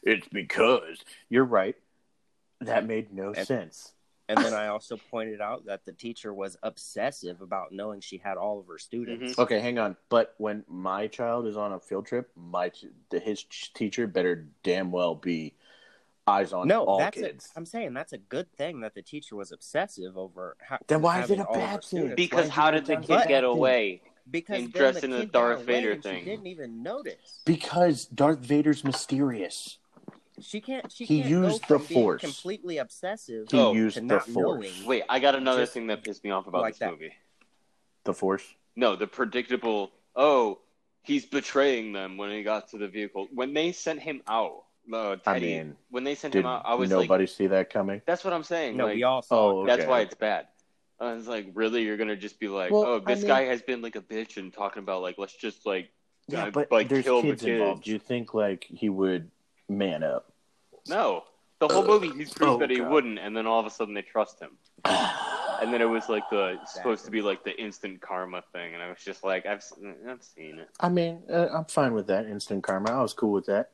[0.02, 1.74] it's because you're right."
[2.60, 3.92] That made no And- sense.
[4.36, 8.36] And then I also pointed out that the teacher was obsessive about knowing she had
[8.38, 9.32] all of her students.
[9.32, 9.40] Mm-hmm.
[9.42, 9.96] Okay, hang on.
[10.08, 12.70] But when my child is on a field trip, my
[13.10, 15.54] the, his teacher better damn well be
[16.26, 17.50] eyes on No, all that's kids.
[17.54, 20.56] A, I'm saying that's a good thing that the teacher was obsessive over.
[20.60, 22.14] How, Then why is it a all of her bad thing?
[22.14, 24.02] Because Why how did did the kid get away?
[24.30, 26.24] because dressed the in a Darth Vader thing.
[26.24, 27.42] She didn't even notice.
[27.44, 29.78] because Darth Vader's mysterious.
[30.40, 30.90] She can't.
[30.90, 32.20] She He can't used go the from being Force.
[32.22, 33.48] completely obsessive.
[33.50, 34.34] He Oh, used to the not force.
[34.62, 34.86] knowing.
[34.86, 36.90] Wait, I got another Just thing that pissed me off about like this that.
[36.92, 37.12] movie.
[38.04, 38.44] The Force.
[38.74, 39.92] No, the predictable.
[40.16, 40.60] Oh,
[41.02, 43.28] he's betraying them when he got to the vehicle.
[43.32, 46.90] When they sent him out, uh, I mean, when they sent him out, I was
[46.90, 48.00] nobody like, see that coming?
[48.06, 49.36] "That's what I'm saying." No, like, we all saw.
[49.60, 49.66] Oh, it.
[49.66, 50.48] That's why it's bad.
[50.98, 51.82] I was like, really?
[51.82, 54.00] You're gonna just be like, Well, oh, I this mean- guy has been like a
[54.00, 55.90] bitch and talking about like, let's just like,
[56.28, 57.60] Yeah, uh, but like there's kill kids the kids.
[57.60, 57.84] involved.
[57.84, 59.30] Do you think like he would
[59.72, 60.32] man up?
[60.88, 61.24] No,
[61.60, 62.90] the whole movie he's proved Oh, that he God.
[62.90, 64.56] wouldn't, and then all of a sudden they trust him.
[65.62, 68.82] And then it was like the supposed to be like the instant karma thing, and
[68.82, 69.72] I was just like, I've s-
[70.08, 70.68] I've seen it.
[70.80, 72.90] I mean, uh, I'm fine with that instant karma.
[72.90, 73.70] I was cool with that.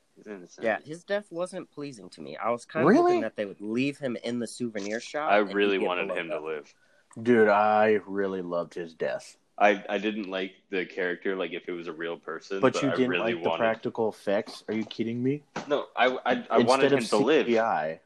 [0.60, 2.36] Yeah, his death wasn't pleasing to me.
[2.36, 3.02] I was kind of Really?
[3.12, 5.32] hoping that they would leave him in the souvenir shop.
[5.32, 6.74] I really wanted blown him to live.
[7.22, 9.38] Dude, I really loved his death.
[9.60, 12.60] I I didn't like the character, like if it was a real person.
[12.60, 13.58] But you I didn't really like the wanted.
[13.62, 14.62] practical effects?
[14.68, 15.42] Are you kidding me?
[15.66, 17.98] No, I I, I wanted him of to live CGI.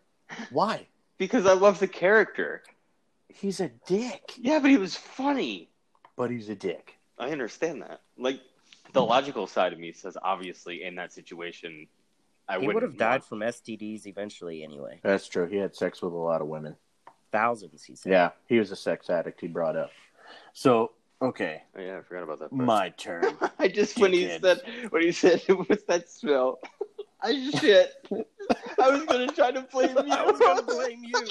[0.51, 0.87] Why?
[1.19, 2.63] because I love the character.
[3.29, 4.33] He's a dick.
[4.39, 5.69] Yeah, but he was funny.
[6.17, 6.97] But he's a dick.
[7.19, 8.01] I understand that.
[8.19, 8.41] Like
[8.93, 11.87] the logical side of me says, obviously, in that situation,
[12.49, 14.99] I He wouldn't would have died want- from STDs eventually, anyway.
[15.03, 15.47] That's true.
[15.47, 16.77] He had sex with a lot of women.
[17.31, 18.11] Thousands, he said.
[18.13, 19.41] Yeah, he was a sex addict.
[19.41, 19.91] He brought up.
[20.53, 20.91] So
[21.23, 22.51] okay, Oh, yeah, I forgot about that.
[22.51, 22.65] Part.
[22.65, 23.25] my turn.
[23.59, 26.59] I just when he said when he said what's that smell?
[27.23, 27.93] I shit.
[28.81, 30.13] I was gonna try to blame you.
[30.13, 31.29] I was gonna blame you.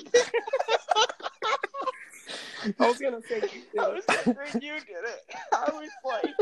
[2.80, 3.42] I was gonna say
[3.74, 5.36] you I did was thinking you did it.
[5.54, 6.34] I was like,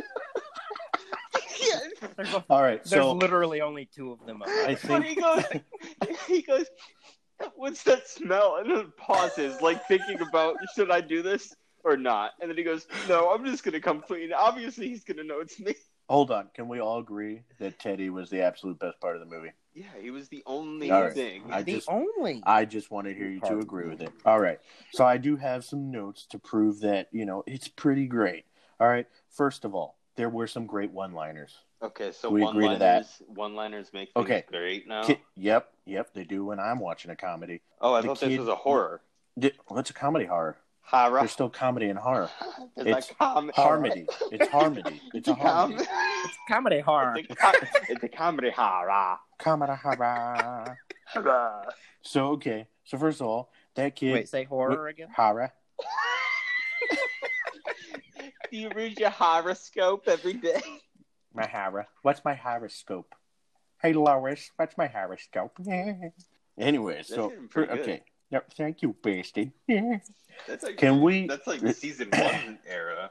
[1.59, 1.87] yes.
[2.15, 4.43] There's, All right, there's so literally only two of them.
[4.45, 5.43] I When think he goes,
[6.27, 6.65] he goes,
[7.55, 8.57] what's that smell?
[8.57, 12.31] And then pauses, like thinking about should I do this or not?
[12.41, 14.31] And then he goes, no, I'm just gonna come clean.
[14.33, 15.75] Obviously, he's gonna know it's me.
[16.09, 16.49] hold on.
[16.53, 19.51] Can we all agree that Teddy was the absolute best part of the movie?
[19.73, 21.13] Yeah, he was the only All right.
[21.13, 21.43] thing.
[21.51, 22.41] I the just- only.
[22.45, 24.11] I just want to hear you to agree with it.
[24.25, 24.59] All right.
[24.93, 28.45] So I do have some notes to prove that, you know, it's pretty great.
[28.79, 29.07] All right.
[29.29, 31.55] First of all, there were some great one liners.
[31.81, 34.43] Okay, so We agree to liners, one liners make things Okay.
[34.49, 35.03] great now.
[35.03, 35.71] Ki- yep.
[35.85, 36.13] Yep.
[36.13, 37.61] They do when I'm watching a comedy.
[37.79, 39.01] oh, I the thought kid- this was a horror.
[39.37, 40.57] Di- Well, it's a comedy horror.
[40.89, 41.19] Horror.
[41.19, 42.29] There's still comedy and horror.
[42.77, 44.05] It's, it's com- Harmony.
[44.31, 45.01] It's harmony.
[45.13, 45.41] It's a com-
[45.73, 45.83] harmony.
[46.25, 47.15] It's comedy horror.
[47.17, 47.53] it's, a com-
[47.89, 49.17] it's a comedy horror.
[49.37, 50.77] Comedy horror.
[52.01, 52.67] So, okay.
[52.85, 54.13] So, first of all, that kid.
[54.13, 55.09] Wait, say horror again.
[55.15, 55.51] Horror.
[58.49, 60.61] Do you read your horoscope every day?
[61.33, 61.87] My horror.
[62.01, 63.13] What's my horoscope?
[63.81, 65.57] Hey, Lois, what's my horoscope?
[66.57, 67.69] anyway, so, getting good.
[67.79, 68.03] okay.
[68.31, 69.51] Yep, thank you, bastard.
[70.47, 73.09] That's like Can we- That's like the season one era.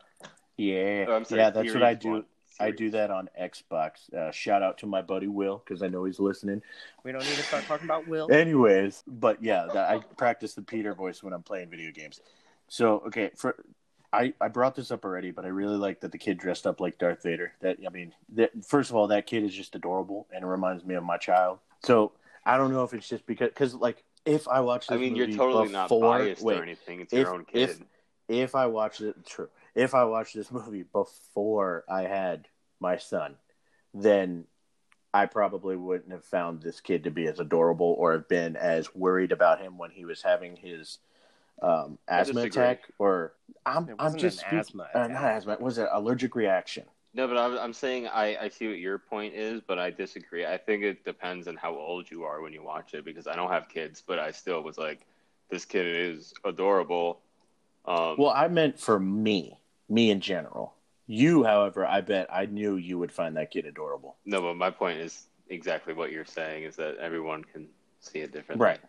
[0.56, 2.10] Yeah, Oh, sorry, yeah, that's what I do.
[2.10, 2.24] one.
[2.60, 4.12] I do that on Xbox.
[4.12, 6.60] Uh, shout out to my buddy Will because I know he's listening.
[7.04, 8.32] We don't need to start talking about Will.
[8.32, 12.20] Anyways, but yeah, that, I practice the Peter voice when I'm playing video games.
[12.66, 13.54] So okay, for
[14.12, 16.80] I I brought this up already, but I really like that the kid dressed up
[16.80, 17.52] like Darth Vader.
[17.60, 20.84] That I mean, that, first of all, that kid is just adorable and it reminds
[20.84, 21.60] me of my child.
[21.84, 22.10] So
[22.44, 25.16] I don't know if it's just because because like if I watch this I mean,
[25.16, 27.00] you're movie totally before, not biased wait, or anything.
[27.00, 27.70] It's if- your own kid.
[27.70, 27.80] if-
[28.28, 29.48] if I watched it, true.
[29.74, 32.46] If I watched this movie before I had
[32.78, 33.36] my son,
[33.94, 34.44] then
[35.14, 38.94] I probably wouldn't have found this kid to be as adorable or have been as
[38.94, 40.98] worried about him when he was having his
[41.62, 42.82] um, asthma attack.
[42.98, 43.32] Or
[43.64, 45.56] I'm, It I'm just an speak- asthma uh, not asthma.
[45.58, 46.84] Was it allergic reaction?
[47.14, 50.44] No, but I'm, I'm saying I, I see what your point is, but I disagree.
[50.46, 53.34] I think it depends on how old you are when you watch it because I
[53.34, 55.00] don't have kids, but I still was like,
[55.50, 57.20] this kid is adorable.
[57.86, 60.74] Um, Well, I meant for me, me in general.
[61.06, 64.16] You, however, I bet I knew you would find that kid adorable.
[64.26, 67.66] no, but my point is exactly what you're saying is that everyone can
[68.00, 68.62] see it differently.
[68.66, 68.80] Right.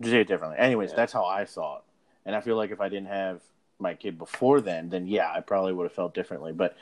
[0.00, 0.58] Say it differently.
[0.60, 0.96] Anyways, Yeah.
[0.96, 1.82] that's how I saw it.
[2.24, 3.40] And I feel like if I didn't have
[3.84, 6.52] my kid before then, then yeah, I probably would have felt differently.
[6.52, 6.76] But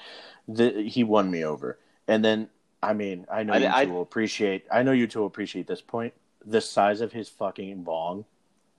[0.49, 1.79] the, he won me over.
[2.09, 2.49] And then,
[2.83, 4.65] I mean, I know I- you I- two will appreciate.
[4.73, 6.15] I know you two will appreciate this point.
[6.47, 8.25] The size of his fucking bong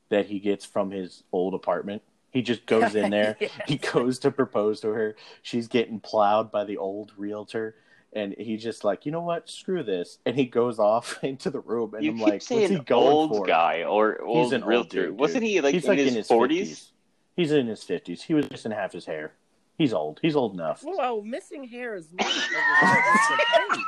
[0.09, 2.01] that he gets from his old apartment.
[2.31, 3.37] He just goes in there.
[3.67, 5.15] He goes to propose to her.
[5.43, 7.75] She's getting plowed by the old realtor.
[8.15, 9.49] And he's just like, you know what?
[9.49, 10.19] Screw this.
[10.25, 11.93] And he goes off into the room.
[11.95, 13.45] And You I'm keep like, what's he going old for?
[13.45, 15.05] guy or old He's an old realtor.
[15.07, 16.89] dude, Wasn't he like he's in like his in his 40s?
[17.33, 17.35] 50s.
[17.35, 18.21] He's in his fifties.
[18.23, 19.33] He was missing half his hair.
[19.77, 20.19] He's old.
[20.21, 20.81] He's old enough.
[20.83, 23.83] Whoa, oh, missing hair is not a result of age.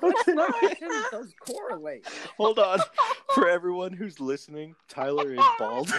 [0.00, 0.54] It's not.
[0.78, 2.06] Shouldn't those correlate?
[2.36, 2.80] Hold on.
[3.34, 5.92] For everyone who's listening, Tyler is bald.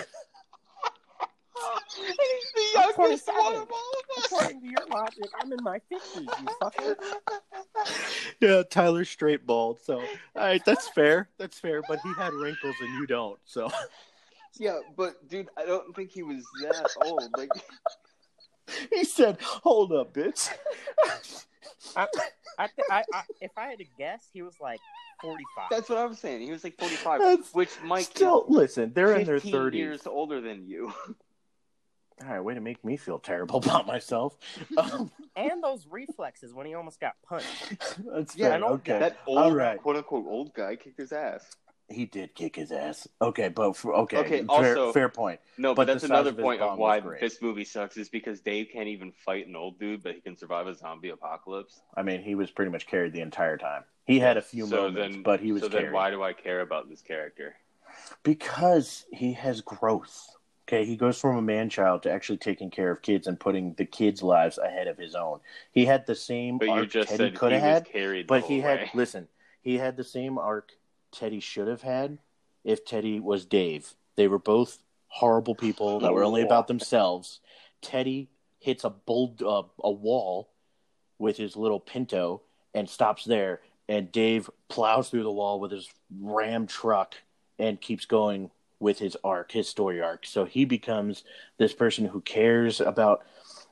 [1.96, 4.26] He's the I'm youngest one of all of us.
[4.26, 6.28] according to your logic, I'm in my fifties.
[6.40, 6.96] You fucker.
[8.42, 9.80] Yeah, Tyler's straight bald.
[9.84, 11.30] So, all right, that's fair.
[11.38, 11.82] That's fair.
[11.88, 13.38] But he had wrinkles and you don't.
[13.46, 13.70] So,
[14.58, 17.30] Yeah, but dude, I don't think he was that old.
[17.38, 17.50] Like,
[18.94, 20.50] he said, "Hold up, bitch."
[21.96, 22.08] I,
[22.58, 24.80] I, th- I, I, if I had to guess, he was like
[25.22, 25.68] forty-five.
[25.70, 26.42] that's what I was saying.
[26.42, 29.78] He was like 45, That's which Mike Still, listen, they're is in their 15 thirties.
[29.80, 30.94] years older than you.
[32.22, 34.38] All right, way to make me feel terrible about myself.
[34.78, 37.48] Um, and those reflexes when he almost got punched.
[38.14, 38.66] that's Yeah, fair.
[38.66, 39.78] I okay, That old, All right.
[39.82, 41.46] quote unquote, old guy kicked his ass.
[41.88, 43.08] he did kick his ass.
[43.22, 45.40] Okay, but for, okay, Okay, fair, also- fair point.
[45.58, 48.42] No, But but, that's another of point bomb of why this movie sucks is because
[48.42, 51.82] Dave can't even fight an old dude, but he can survive a zombie apocalypse.
[51.96, 53.84] I mean, he was pretty much carried the entire time.
[54.06, 56.22] He had a few so moments, then, but he was so carried then why do
[56.22, 57.56] I care about this character?
[58.24, 60.28] because he has growth.
[60.70, 63.74] Okay, he goes from a man child to actually taking care of kids and putting
[63.74, 65.40] the kids' lives ahead of his own.
[65.72, 68.82] He had the same But arc just Teddy could have had, carried, but he had
[68.82, 68.92] way.
[68.94, 69.28] listen.
[69.64, 70.74] He had the same arc
[71.12, 72.20] Teddy should have had
[72.64, 73.96] if Teddy was Dave.
[74.16, 74.78] They were both
[75.08, 77.40] horrible people that were only about themselves.
[77.82, 78.30] Teddy
[78.60, 80.52] hits a bull uh, a wall
[81.18, 82.44] with his little Pinto
[82.76, 85.90] and stops there, and Dave plows through the wall with his
[86.22, 87.16] Ram truck
[87.58, 90.26] and keeps going with his arc, his story arc.
[90.26, 91.24] So he becomes
[91.58, 93.26] this person who cares about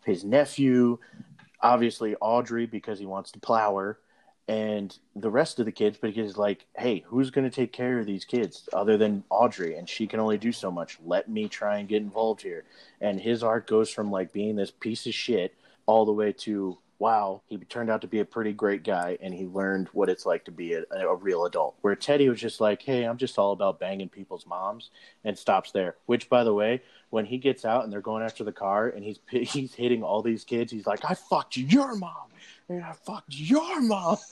[0.06, 1.00] his nephew,
[1.62, 4.00] obviously Audrey because he wants to plow her,
[4.48, 8.00] and the rest of the kids because he's like, hey, who's going to take care
[8.00, 9.76] of these kids other than Audrey?
[9.78, 10.98] And she can only do so much.
[11.06, 12.64] Let me try and get involved here.
[13.02, 15.54] And his arc goes from like being this piece of shit
[15.86, 19.34] all the way to wow, he turned out to be a pretty great guy and
[19.34, 21.76] he learned what it's like to be a, a real adult.
[21.82, 24.90] Where Teddy was just like, hey, I'm just all about banging people's moms
[25.24, 25.96] and stops there.
[26.08, 29.04] Which, by the way, when he gets out and they're going after the car and
[29.04, 32.32] he's he's hitting all these kids, he's like, I fucked your mom
[32.70, 34.18] and I fucked your mom.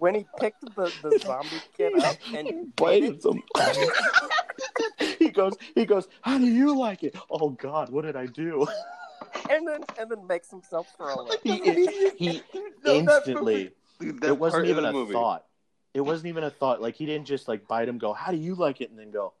[0.00, 3.42] when he picked the, the zombie kid up and He bites him.
[5.18, 7.16] he goes, he goes, how do you like it?
[7.30, 8.66] Oh God, what did I do?
[9.50, 11.38] And then and then makes himself throw up.
[11.42, 11.58] He,
[12.16, 12.42] he
[12.84, 13.70] No, that instantly.
[14.00, 15.12] That It wasn't even a movie.
[15.12, 15.44] thought.
[15.94, 16.80] It wasn't even a thought.
[16.80, 19.10] Like he didn't just like bite him, go, "How do you like it?" and then
[19.10, 19.34] go,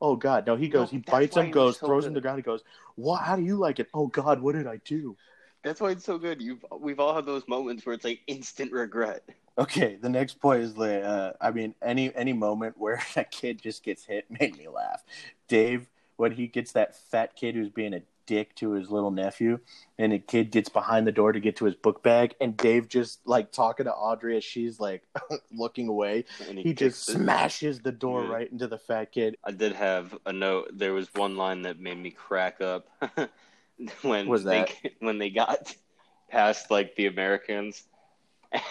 [0.00, 2.08] "Oh God!" No, he goes, he bites him, goes, so throws good.
[2.08, 2.38] him to the ground.
[2.38, 2.62] He goes,
[2.94, 3.22] "What?
[3.22, 5.16] How do you like it?" Oh God, what did I do?
[5.62, 6.40] That's why it's so good.
[6.40, 9.24] You've we've all had those moments where it's like instant regret.
[9.58, 11.02] Okay, the next point is the.
[11.02, 15.02] Uh, I mean, any any moment where a kid just gets hit made me laugh.
[15.48, 19.58] Dave, when he gets that fat kid who's being a dick to his little nephew,
[19.98, 22.88] and the kid gets behind the door to get to his book bag, and Dave
[22.88, 25.02] just like talking to Audrey as she's like
[25.52, 27.12] looking away, And he just kicks it.
[27.20, 28.32] smashes the door Yeah.
[28.32, 29.36] right into the fat kid.
[29.44, 30.70] I did have a note.
[30.74, 32.86] There was one line that made me crack up
[34.02, 34.70] when Was that?
[34.82, 35.74] they when they got
[36.28, 37.84] past like the Americans,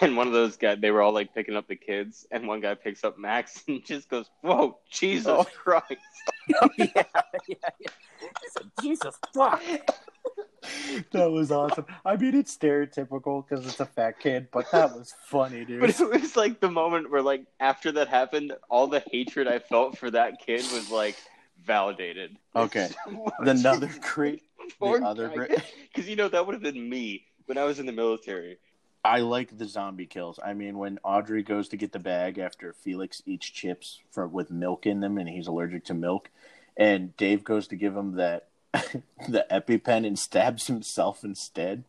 [0.00, 2.60] and one of those guys they were all like picking up the kids, and one
[2.60, 5.44] guy picks up Max and just goes, "Whoa, Jesus Oh.
[5.44, 5.96] Christ!"
[6.48, 7.02] yeah, yeah,
[7.48, 7.88] yeah.
[8.20, 9.62] He said, Jesus fuck.
[11.12, 11.86] That was awesome.
[12.04, 15.80] I mean, it's stereotypical because it's a fat kid, but that was funny, dude.
[15.80, 19.60] But it was like the moment where like after that happened, all the hatred I
[19.60, 21.16] felt for that kid was like
[21.64, 22.36] validated.
[22.56, 22.88] Okay.
[23.38, 24.42] Another great,
[24.80, 25.50] the other great.
[25.92, 28.58] Because you know that would have been me when I was in the military.
[29.04, 30.40] I like the zombie kills.
[30.42, 34.50] I mean, when Audrey goes to get the bag after Felix eats chips for with
[34.50, 36.30] milk in them, and he's allergic to milk,
[36.76, 38.48] and Dave goes to give him that
[39.28, 41.84] the EpiPen and stabs himself instead.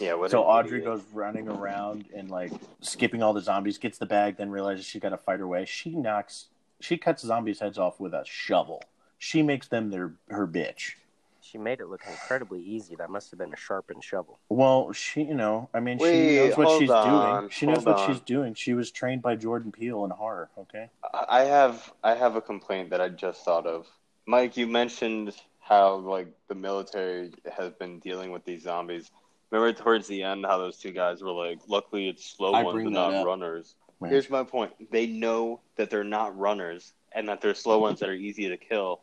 [0.00, 0.14] Yeah.
[0.14, 0.84] What So Audrey idiot.
[0.84, 5.00] goes running around and like skipping all the zombies, gets the bag, then realizes she's
[5.02, 5.64] got to fight her way.
[5.64, 6.46] She knocks,
[6.80, 8.82] she cuts zombies' heads off with a shovel.
[9.18, 10.94] She makes them their her bitch.
[11.40, 12.96] She made it look incredibly easy.
[12.96, 14.38] That must have been a sharpened shovel.
[14.48, 17.50] Well, she, you know, I mean, she knows what she's on, doing.
[17.50, 18.08] She knows what on.
[18.08, 18.54] she's doing.
[18.54, 20.48] She was trained by Jordan Peele in horror.
[20.58, 20.88] Okay.
[21.12, 23.86] I I have I have a complaint that I just thought of.
[24.26, 29.10] Mike, you mentioned how like the military has been dealing with these zombies.
[29.50, 32.84] Remember towards the end how those two guys were like, "Luckily, it's slow I ones
[32.84, 33.26] and not up.
[33.26, 38.00] runners." Here's my point: they know that they're not runners and that they're slow ones
[38.00, 39.00] that are easy to kill.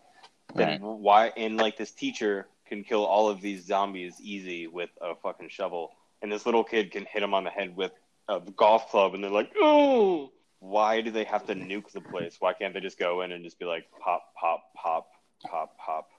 [0.55, 0.81] Then Right.
[0.81, 1.27] why?
[1.37, 5.91] And like this teacher can kill all of these zombies easy with a fucking shovel,
[6.21, 7.91] and this little kid can hit him on the head with
[8.27, 12.35] a golf club, and they're like, "Oh!" Why do they have to nuke the place?
[12.39, 15.07] Why can't they just go in and just be like, "Pop, pop, pop,
[15.45, 16.09] pop, pop"?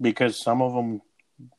[0.00, 1.00] Because some of them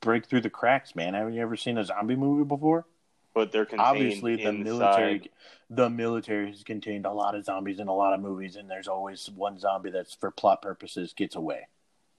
[0.01, 1.13] break through the cracks, man.
[1.13, 2.85] Haven't you ever seen a zombie movie before?
[3.33, 4.63] But they're contained Obviously, the inside.
[4.63, 5.31] military,
[5.69, 8.87] the military has contained a lot of zombies in a lot of movies, and there's
[8.87, 11.67] always one zombie that's for plot purposes gets away.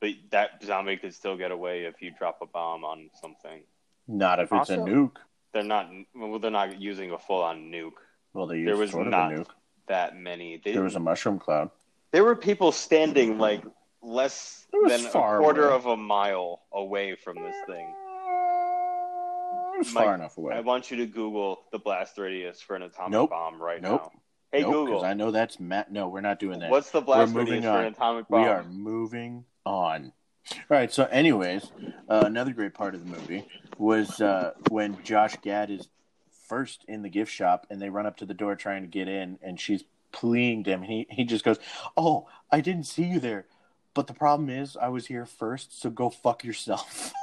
[0.01, 3.63] But that zombie could still get away if you drop a bomb on something.
[4.09, 5.17] Not if it's a nuke.
[5.53, 5.91] They're not.
[6.15, 7.93] Well, they're not using a full-on nuke.
[8.33, 9.51] Well, they There was sort not a nuke.
[9.89, 10.61] That many.
[10.65, 11.71] They, There was a mushroom cloud.
[12.13, 13.63] there were people standing like
[14.03, 15.75] less than a quarter away.
[15.77, 17.87] of a mile away from this thing.
[19.95, 20.55] Mike, far enough away.
[20.55, 23.31] I want you to Google the blast radius for an atomic Nope.
[23.31, 24.03] bomb right Nope.
[24.13, 24.21] now.
[24.53, 25.91] Hey Nope, Google, I know that's Matt.
[25.93, 26.71] No, we're not doing that.
[26.71, 27.85] what's the blast We're radius for on.
[27.85, 28.43] an atomic bomb?
[28.43, 30.13] We are moving on.
[30.53, 30.93] All right.
[30.93, 31.71] So, anyways,
[32.09, 33.47] uh, another great part of the movie
[33.79, 35.89] was uh, when Josh Gad is
[36.51, 39.09] first in the gift shop, and they run up to the door trying to get
[39.09, 40.83] in, and she's pleading to him.
[40.83, 41.59] And he he just goes,
[41.97, 43.47] "Oh, I didn't see you there,
[43.95, 47.13] but the problem is I was here first, so go fuck yourself."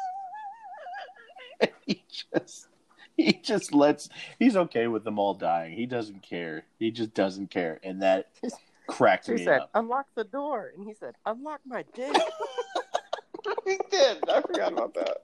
[1.87, 2.67] He just
[3.15, 5.73] he just lets he's okay with them all dying.
[5.73, 6.65] He doesn't care.
[6.77, 8.27] He just doesn't care, and that
[8.87, 9.69] cracked She me said, up.
[9.73, 12.13] "Unlock the door," and he said, "Unlock my dick."
[13.65, 14.29] he did.
[14.29, 15.17] I forgot about that.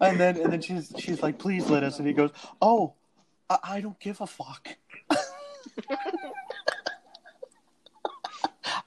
[0.00, 1.98] and then and then she's she's like, please let us.
[1.98, 2.94] And he goes, oh,
[3.52, 4.68] I, I don't give a fuck.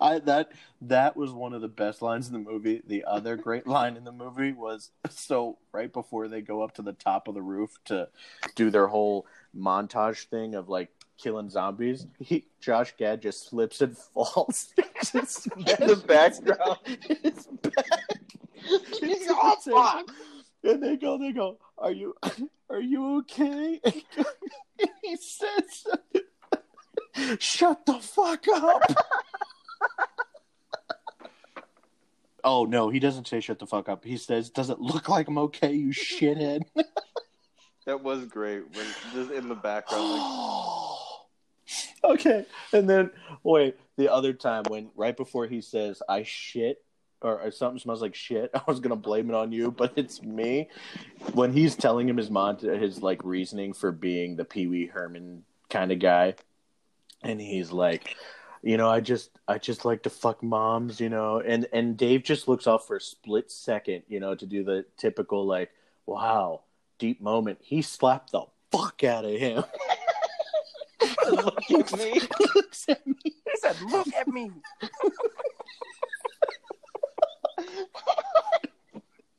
[0.01, 0.51] I that
[0.82, 2.82] that was one of the best lines in the movie.
[2.86, 6.82] The other great line in the movie was so right before they go up to
[6.82, 8.09] the top of the roof to
[8.55, 12.07] do their whole montage thing of like killing zombies.
[12.20, 14.74] He Josh Gad just slips and falls
[15.11, 16.80] just In the background.
[17.24, 17.86] His back.
[18.99, 20.09] He's oh, all fuck.
[20.63, 22.15] And they go, they go, are you,
[22.69, 23.82] are you okay?
[25.01, 25.88] He says,
[27.39, 28.82] shut the fuck up.
[32.43, 34.03] oh no, he doesn't say shut the fuck up.
[34.03, 36.63] He says, does it look like I'm okay, you shithead?
[37.86, 38.63] That was great.
[38.76, 40.21] When just in the background, like,
[42.03, 43.11] okay, and then
[43.43, 46.84] wait, the other time when right before he says I shit
[47.22, 50.70] or, something smells like shit, I was gonna blame it on you, but it's me.
[51.34, 55.43] When he's telling him his mont his like reasoning for being the Pee Wee Herman
[55.70, 56.36] kind of guy,
[57.24, 58.16] and he's like.
[58.63, 62.24] You know, I just I just like to fuck moms, you know, and and Dave
[62.24, 65.70] just looks off for a split second, you know, to do the typical like,
[66.07, 66.61] wow,
[66.97, 67.59] deep moment.
[67.61, 68.41] He slapped the
[68.72, 69.63] fuck out of him.
[71.30, 72.20] look at me.
[72.38, 73.16] He looks at me.
[73.24, 74.51] he said, "Look at me."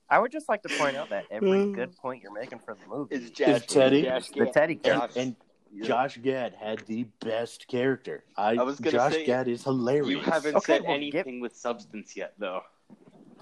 [0.09, 1.74] I would just like to point out that every mm.
[1.74, 4.02] good point you're making for the movie Is Josh Teddy?
[4.02, 4.52] Josh the Gad.
[4.52, 5.20] Teddy And, character.
[5.20, 5.36] and
[5.82, 8.24] Josh Gad had the best character.
[8.36, 10.09] I, I was gonna Josh say, Gad is hilarious.
[10.09, 12.62] You haven't Okay, said well, anything with substance yet, though.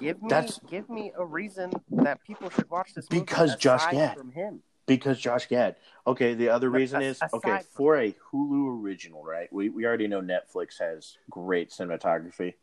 [0.00, 3.82] Give me, That's- give me a reason that people should watch this movie Because Josh
[3.82, 4.18] aside Gad.
[4.18, 4.62] from him.
[4.86, 5.76] because Josh Gad.
[6.06, 9.52] Okay, the other But reason as- is okay for a Hulu original, right?
[9.52, 12.54] We we already know Netflix has great cinematography.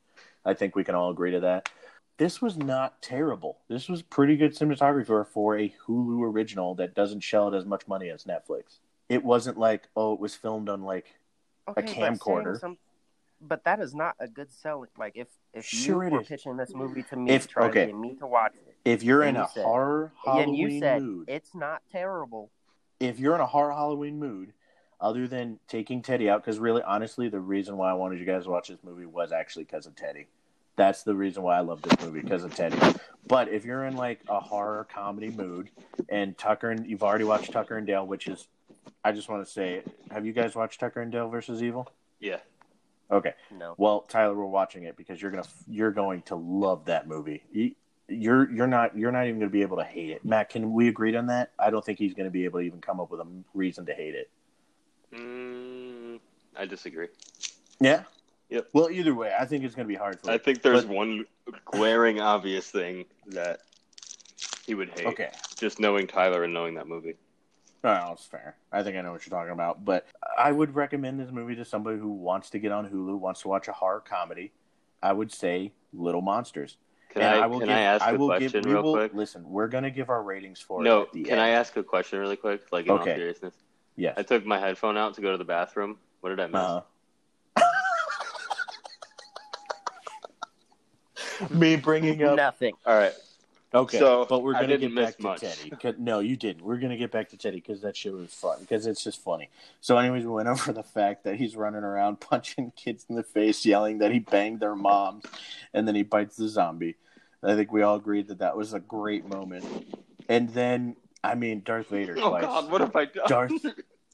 [0.44, 1.70] I think we can all agree to that.
[2.22, 3.58] This was not terrible.
[3.68, 7.88] This was pretty good cinematography for a Hulu original that doesn't shell out as much
[7.88, 8.78] money as Netflix.
[9.10, 11.16] It wasn't like oh, it was filmed on like
[11.68, 11.86] Okay, but
[12.20, 12.44] camcorder.
[12.44, 12.78] saying Some,
[13.42, 14.92] but that is not a good selling.
[15.00, 16.28] Like if if Sure you it were is.
[16.28, 17.86] pitching this movie to me, If- trying okay.
[17.88, 20.80] to get me to watch it, if you're in you a said- horror Halloween you
[20.80, 21.26] said mood.
[21.28, 22.52] it's not terrible.
[23.00, 24.54] if you're in a horror Halloween mood,
[25.00, 28.44] other than taking Teddy out, because really, honestly, the reason why I wanted you guys
[28.44, 30.28] to watch this movie was actually because of Teddy.
[30.76, 32.78] That's the reason why I love this movie because of Teddy.
[33.28, 35.70] But if you're in like a horror comedy mood,
[36.10, 38.48] and Tucker and you've already watched Tucker and Dale, which is,
[39.04, 41.92] I just want to say, have you guys watched Tucker and Dale versus Evil?
[42.20, 42.38] Yeah.
[43.12, 43.34] Okay.
[43.52, 47.44] No, Well, Tyler, we're watching it because you're gonna you're going to love that movie.
[47.52, 47.72] You,
[48.08, 50.24] you're you're not you're not even going to be able to hate it.
[50.24, 51.52] Matt, can we agree on that?
[51.60, 53.86] I don't think he's going to be able to even come up with a reason
[53.88, 54.30] to hate it.
[55.14, 56.20] Mm,
[56.56, 57.08] I disagree.
[57.80, 58.04] Yeah.
[58.52, 58.68] Yep.
[58.74, 60.30] Well, either way, I think it's going to be hard for.
[60.30, 61.26] I think there's But- one
[61.66, 63.62] glaring obvious thing that
[64.66, 65.08] he would hate.
[65.08, 65.32] Okay.
[65.58, 67.16] Just knowing Tyler and knowing that movie.
[67.84, 68.58] No, it's fair.
[68.72, 70.06] I think I know what you're talking about, but
[70.38, 73.48] I would recommend this movie to somebody who wants to get on Hulu, wants to
[73.48, 74.52] watch a horror comedy.
[75.02, 76.78] I would say Little Monsters.
[77.10, 79.14] Can And I, will can give, I ask a question give, real will, quick?
[79.16, 81.42] Listen, we're going to give our ratings for No, it at the can end.
[81.42, 82.62] I ask a question really quick?
[82.72, 83.56] Like in all seriousness.
[83.96, 84.14] Yes.
[84.18, 85.98] I took my headphone out to go to the bathroom.
[86.22, 86.56] What did I miss?
[86.56, 86.82] Uh,
[91.50, 92.74] me bringing up nothing.
[92.86, 93.14] All right.
[93.74, 95.40] okay, So, but we're gonna get back miss to much.
[95.42, 95.70] Teddy.
[95.72, 96.64] 'Cause- No, you didn't.
[96.64, 98.58] We're gonna get back to Teddy because that shit was fun.
[98.62, 99.50] Because it's just funny.
[99.80, 103.24] So, anyways, we went over the fact that he's running around punching kids in the
[103.24, 105.26] face, yelling that he banged their moms,
[105.74, 106.96] and then he bites the zombie.
[107.44, 109.66] I think we all agreed that that was a great moment.
[110.30, 112.44] And then, I mean, Darth Vader Oh twice.
[112.44, 113.26] God, what have I done?
[113.28, 113.66] Darth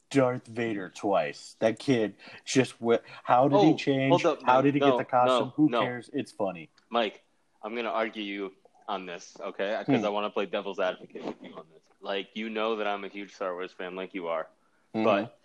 [0.09, 1.57] Darth Vader twice.
[1.59, 2.13] That kid
[2.45, 4.23] just wh- how did he Oh, change?
[4.45, 5.47] how did he no, get the costume?
[5.47, 5.81] no, Who no.
[5.81, 6.09] cares?
[6.13, 6.69] It's funny.
[6.89, 7.21] Mike,
[7.63, 8.53] I'm gonna argue you
[8.87, 9.75] on this, okay?
[9.85, 10.05] Because Hmm.
[10.05, 11.81] I want to play devil's advocate with you on this.
[11.99, 14.47] Like, you know that I'm a huge Star Wars fan, like you are.
[14.95, 15.03] Mhm.
[15.03, 15.39] But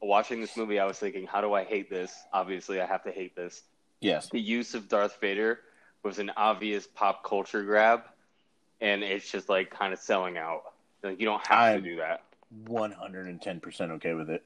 [0.00, 2.24] watching this movie, I was thinking, how do I hate this?
[2.32, 3.62] Obviously, I have to hate this.
[4.02, 5.60] yes, The use of Darth Vader
[6.02, 8.04] was an obvious pop culture grab,
[8.80, 10.72] and it's just like kind of selling out.
[11.02, 12.22] Like, you don't have I'm- to do that.
[12.66, 14.42] one hundred and ten percent okay with it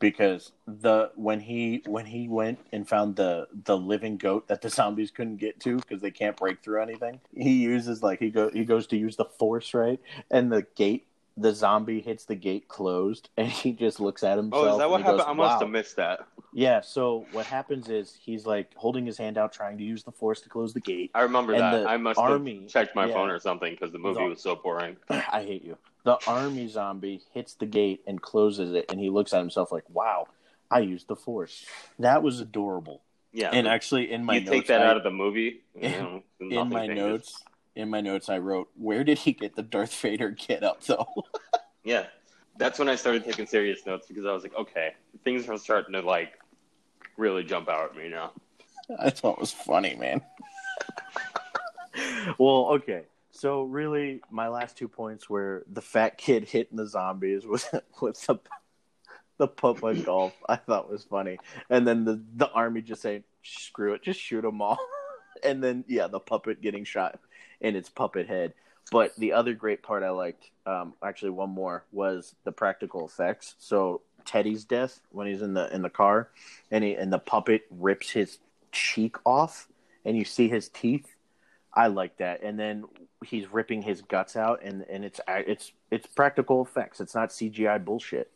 [0.00, 4.70] because the when he when he went and found the the living goat that the
[4.70, 8.50] zombies couldn't get to because they can't break through anything he uses like he go
[8.50, 12.68] he goes to use the force right and the gate the zombie hits the gate
[12.68, 15.18] closed and he just looks at himself Oh, is that what happened?
[15.18, 16.26] goes, I must have missed that.
[16.52, 20.12] yeah so what happens is he's like holding his hand out trying to use the
[20.12, 21.86] force to close the gate I remember that.
[21.86, 23.14] I must army- have checked my yeah.
[23.14, 24.96] phone or something because the movie was so boring.
[25.10, 25.76] I hate you.
[26.04, 29.84] The army zombie hits the gate and closes it, and he looks at himself like,
[29.90, 30.28] "Wow,
[30.70, 31.66] I used the force."
[31.98, 33.02] That was adorable.
[33.32, 33.50] Yeah.
[33.52, 35.62] And actually, in my you notes, take that I- out of the movie.
[35.74, 36.22] you In- know,
[36.62, 37.42] in my notes,
[37.74, 41.08] in my notes, I wrote, "Where did he get the Darth Vader get up though?"
[41.84, 42.06] Yeah,
[42.58, 44.94] that's when I started taking serious notes because I was like, okay,
[45.24, 46.38] things are starting to like
[47.16, 48.32] really jump out at me now.
[48.98, 50.20] I thought it was funny, man.
[52.38, 53.02] well, okay.
[53.30, 57.68] So really, my last two points were the fat kid hitting the zombies with
[58.00, 58.40] with the
[59.38, 60.34] the puppet golf.
[60.48, 61.38] I thought was funny,
[61.70, 64.78] and then the the army just saying, "Screw it, just shoot them all,"
[65.44, 67.18] and then yeah, the puppet getting shot
[67.60, 68.54] in its puppet head.
[68.90, 73.54] But the other great part I liked, um, actually one more, was the practical effects.
[73.58, 76.30] So Teddy's death when he's in the in the car,
[76.70, 78.38] and he and the puppet rips his
[78.72, 79.68] cheek off,
[80.04, 81.14] and you see his teeth.
[81.72, 82.42] I like that.
[82.42, 82.84] And then
[83.24, 87.00] he's ripping his guts out, and and it's it's it's practical effects.
[87.00, 88.30] It's not CGI bullshit.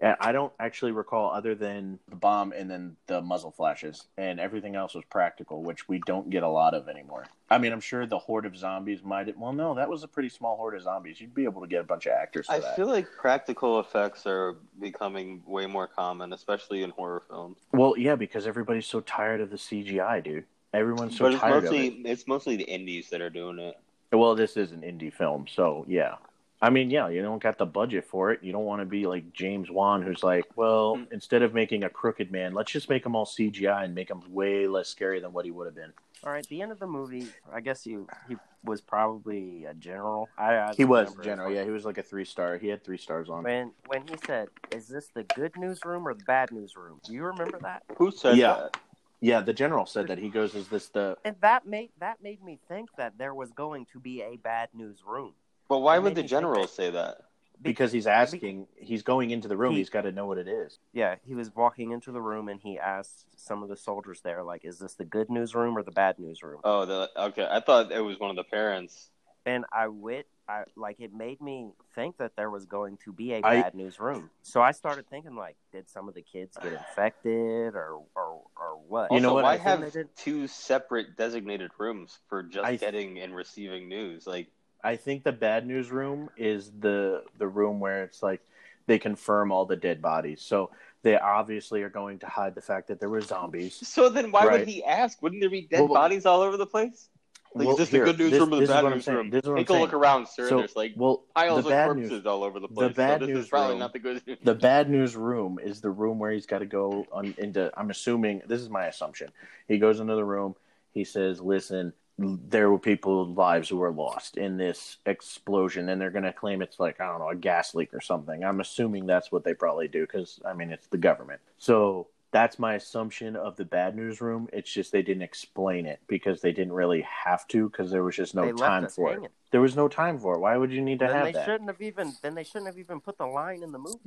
[0.00, 4.38] And I don't actually recall other than the bomb and then the muzzle flashes, and
[4.38, 7.26] everything else was practical, which we don't get a lot of anymore.
[7.50, 9.36] I mean, I'm sure the horde of zombies might.
[9.36, 11.20] Well, no, that was a pretty small horde of zombies.
[11.20, 12.76] You'd be able to get a bunch of actors for I that.
[12.76, 17.58] feel like practical effects are becoming way more common, especially in horror films.
[17.72, 20.44] Well, yeah, because everybody's so tired of the CGI, dude.
[20.72, 22.06] Everyone's so but it's tired mostly of it.
[22.06, 23.74] it's mostly the indies that are doing it.
[24.12, 26.14] Well, this is an indie film, so yeah.
[26.60, 28.42] I mean, yeah, you don't got the budget for it.
[28.42, 31.12] You don't want to be like James Wan, who's like, well, Mm.
[31.12, 34.22] instead of making a crooked man, let's just make him all CGI and make him
[34.32, 35.92] way less scary than what he would have been.
[36.24, 37.28] All right, the end of the movie.
[37.52, 37.98] I guess he
[38.28, 40.28] he was probably a general.
[40.36, 41.62] I, I He was remember general, yeah.
[41.62, 42.56] He was like a three star.
[42.58, 43.44] He had three stars on.
[43.44, 46.98] When when he said, "Is this the good news room or the bad news room?"
[47.04, 47.84] Do you remember that?
[47.98, 48.54] Who said Yeah.
[48.54, 48.76] that?
[49.20, 50.18] Yeah, the general said that.
[50.18, 53.50] He goes, "Is this the?" And that made that made me think that there was
[53.52, 55.34] going to be a bad news room.
[55.68, 57.22] But why It would the general that- say that?
[57.60, 58.68] Because he's asking.
[58.76, 59.72] He's going into the room.
[59.72, 60.78] He- He's got to know what it is.
[60.92, 64.44] Yeah, he was walking into the room and he asked some of the soldiers there,
[64.44, 67.48] like, "Is this the good news room or the bad news room?" Oh, the, okay.
[67.50, 69.10] I thought it was one of the parents.
[69.44, 73.34] And I wit, I like it made me think that there was going to be
[73.34, 74.30] a I- bad news room.
[74.42, 78.78] So I started thinking, like, did some of the kids get infected or or or
[78.88, 79.12] what?
[79.12, 79.44] You know what?
[79.44, 84.26] Why I have two separate designated rooms for just I- getting and receiving news?
[84.26, 84.48] Like,
[84.82, 88.40] I think the bad news room is the the room where it's like
[88.86, 90.40] they confirm all the dead bodies.
[90.40, 90.70] So
[91.02, 93.86] they obviously are going to hide the fact that there were zombies.
[93.86, 94.60] so then why Right.
[94.60, 95.22] would he ask?
[95.22, 97.10] Wouldn't there be dead Well, well- bodies all over the place?
[97.54, 99.16] Like, Well, is this here, the good news this- room or the bad news saying.
[99.16, 99.34] room?
[99.34, 100.48] Is I'm Take a look around, sir.
[100.48, 102.94] So, There's like well, piles the of bad corpses news, all over the place.
[102.94, 104.38] bad so this news is probably room- not the good news.
[104.42, 107.70] the bad news room is the room where he's got to go on into.
[107.78, 109.30] I'm assuming this is my assumption.
[109.66, 110.54] He goes into the room.
[110.92, 116.10] He says, "Listen, there were people's lives who were lost in this explosion, and they're
[116.10, 119.06] going to claim it's like I don't know a gas leak or something." I'm assuming
[119.06, 121.40] that's what they probably do because I mean it's the government.
[121.58, 124.48] So that's my assumption of the bad news room.
[124.52, 128.16] It's just they didn't explain it because they didn't really have to because there was
[128.16, 129.24] just no they time for hanging.
[129.24, 129.32] it.
[129.50, 130.40] There was no time for it.
[130.40, 131.46] Why would you need to Then have they that?
[131.46, 132.12] shouldn't have even.
[132.22, 133.98] Then they shouldn't have even put the line in the movie.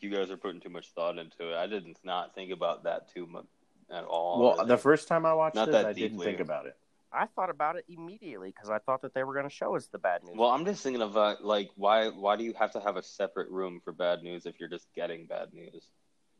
[0.00, 1.56] You guys are putting too much thought into it.
[1.56, 3.46] I did not not think about that too much
[3.90, 4.40] at all.
[4.40, 4.68] Well, really.
[4.68, 6.76] the first time I watched Not it, that I didn't think about it.
[7.12, 9.86] I thought about it immediately because I thought that they were going to show us
[9.88, 10.36] the bad news.
[10.38, 13.02] Well, I'm just thinking of uh, like why why do you have to have a
[13.02, 15.90] separate room for bad news if you're just getting bad news?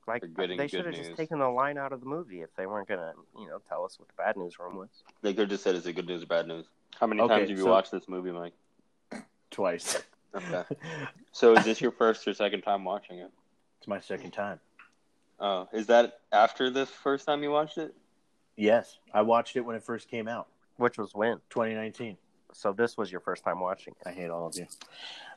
[0.06, 2.66] Like for they should have just taken the line out of the movie if they
[2.66, 4.88] weren't going to, you know, tell us what the bad news room was.
[5.22, 6.66] They could have just said is it good news or bad news.
[6.98, 8.52] How many Okay, times have you so- watched this movie, Mike?
[9.50, 10.02] Twice.
[10.34, 10.62] Okay.
[11.32, 13.30] So is this your first or second time watching it?
[13.78, 14.58] It's my second time.
[15.38, 17.94] Oh, is that after the first time you watched it?
[18.56, 21.36] Yes, I watched it when it first came out, Which was when.
[21.50, 22.16] 2019.
[22.52, 23.94] So this was your first time watching.
[24.04, 24.08] it.
[24.08, 24.66] I hate all of you.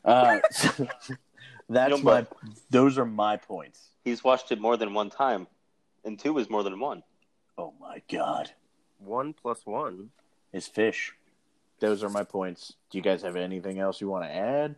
[0.03, 0.39] Uh,
[1.73, 2.27] that's No, my.
[2.69, 3.89] Those are my points.
[4.03, 5.47] He's watched it more than one time,
[6.05, 7.03] and two is more than one.
[7.57, 8.51] Oh my god,
[8.99, 10.09] One plus one.
[10.51, 11.13] is fish.
[11.79, 12.73] those are my points.
[12.89, 14.75] Do you guys have anything else you want to add?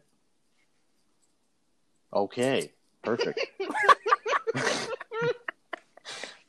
[2.14, 2.72] Okay,
[3.04, 3.40] perfect.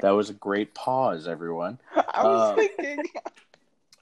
[0.00, 1.78] that was a great pause, everyone.
[1.94, 3.04] I was Uh, thinking.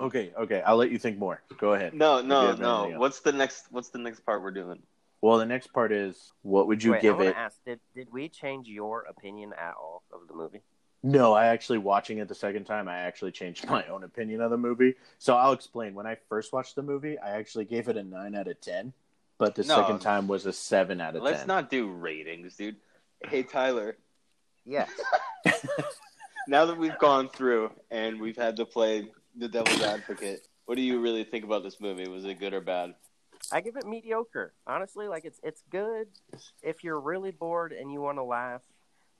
[0.00, 1.40] Okay, okay, I'll let you think more.
[1.58, 1.94] Go ahead.
[1.94, 2.94] No, no, no.
[2.98, 3.66] What's the next?
[3.70, 4.82] What's the next part we're doing?
[5.24, 7.34] Well, the next part is what would you Wait, give wanna it?
[7.34, 10.60] Ask, did did we change your opinion at all of the movie?
[11.02, 14.50] No, I actually watching it the second time, I actually changed my own opinion of
[14.50, 14.96] the movie.
[15.18, 15.94] So I'll explain.
[15.94, 18.92] When I first watched the movie, I actually gave it a nine out of ten,
[19.38, 19.76] but the No.
[19.76, 21.46] second time was a seven out of Let's ten.
[21.48, 22.76] not do ratings, dude.
[23.26, 23.96] Hey Tyler,
[24.66, 24.86] Yeah.
[26.48, 29.08] now that we've gone through and we've had to play
[29.38, 32.08] the devil's advocate, what do you really think about this movie?
[32.08, 32.94] Was it good or bad?
[33.52, 34.52] I give it mediocre.
[34.66, 36.08] Honestly, like it's it's good
[36.62, 38.62] if you're really bored and you want to laugh,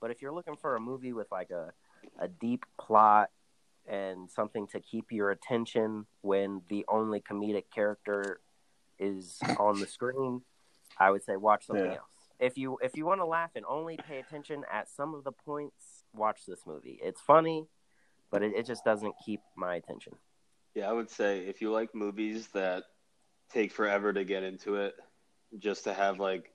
[0.00, 1.72] but if you're looking for a movie with like a
[2.18, 3.30] a deep plot
[3.86, 8.40] and something to keep your attention when the only comedic character
[8.98, 10.42] is on the screen,
[10.98, 11.98] I would say watch something Yeah.
[11.98, 12.10] else.
[12.40, 15.32] If you if you want to laugh and only pay attention at some of the
[15.32, 16.98] points, watch this movie.
[17.02, 17.68] It's funny,
[18.30, 20.14] but it, it just doesn't keep my attention.
[20.74, 22.84] Yeah, I would say if you like movies that
[23.54, 24.94] take forever to get into it,
[25.58, 26.50] just to have like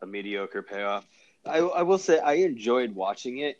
[0.00, 1.04] a mediocre payoff.
[1.44, 3.58] I I will say I enjoyed watching it,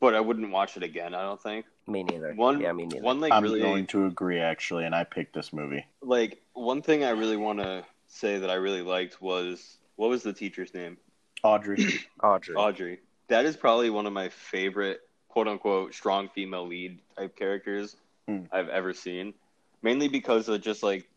[0.00, 1.14] but I wouldn't watch it again.
[1.14, 2.34] I don't think Me neither.
[2.34, 3.02] one yeah, me neither.
[3.02, 5.84] one like I'm really going to agree actually, and I picked this movie.
[6.02, 10.22] like one thing I really want to say that I really liked was what was
[10.22, 10.96] the teacher's name?
[11.42, 11.78] Audrey.
[12.22, 12.54] Audrey.
[12.56, 12.98] Audrey.
[13.28, 18.40] That is probably one of my favorite quote unquote strong female lead type characters Hmm.
[18.52, 19.32] I've ever seen.
[19.80, 21.08] Mainly because of just like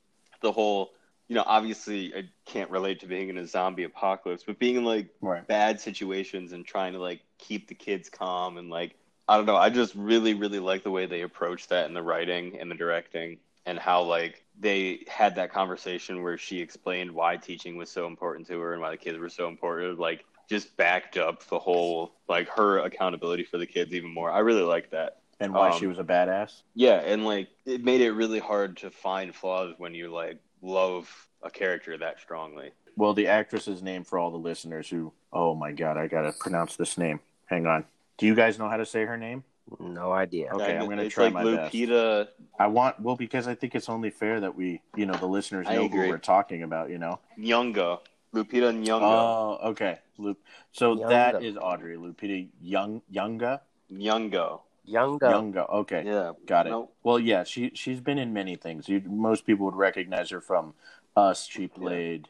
[0.42, 0.92] the whole
[1.32, 4.84] you know, obviously I can't relate to being in a zombie apocalypse, but being in
[4.84, 5.48] like right.
[5.48, 8.96] bad situations and trying to like keep the kids calm and like
[9.30, 12.02] I don't know, I just really, really like the way they approached that in the
[12.02, 17.38] writing and the directing and how like they had that conversation where she explained why
[17.38, 20.00] teaching was so important to her and why the kids were so important.
[20.00, 24.30] Like just backed up the whole like her accountability for the kids even more.
[24.30, 25.20] I really like that.
[25.40, 26.64] And why Um, she was a badass.
[26.76, 31.28] Yeah, and like it made it really hard to find flaws when you like love
[31.44, 32.72] a character that strongly.
[32.96, 35.14] Well, the actress's name for all the listeners who.
[35.34, 37.20] Oh my god, I gotta pronounce this name.
[37.46, 37.86] Hang on.
[38.18, 39.44] Do you guys know how to say her name?
[39.80, 40.52] No idea.
[40.54, 41.74] Okay, And I'm gonna it's try like my best.
[41.74, 42.28] Lupita
[42.60, 45.68] I want well because I think it's only fair that we, you know, the listeners
[45.68, 46.90] know who we're talking about.
[46.90, 47.20] You know.
[47.40, 48.00] Nyong'o.
[48.34, 49.02] Lupita Nyong'o.
[49.02, 50.00] Oh, okay.
[50.18, 50.38] Lup-
[50.72, 51.10] so Younga.
[51.10, 54.62] that is Audrey Lupita Young Younga Nyong'o.
[54.84, 55.30] Young Go.
[55.30, 55.66] Younga.
[55.68, 56.34] Okay, Yeah.
[56.46, 56.72] got it.
[56.72, 58.90] No, Well, yeah, she she's been in many things.
[58.90, 60.74] You, most people would recognize her from
[61.16, 61.48] Us.
[61.48, 62.30] She played.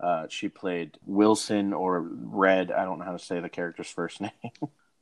[0.00, 2.72] Uh, she played Wilson or Red.
[2.72, 4.30] I don't know how to say the character's first name.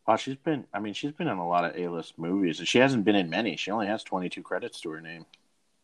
[0.07, 0.67] wow, she's been.
[0.75, 2.59] I mean, she's been in a lot of A-list movies.
[2.65, 3.57] She hasn't been in many.
[3.57, 5.25] She only has 22 credits to her name.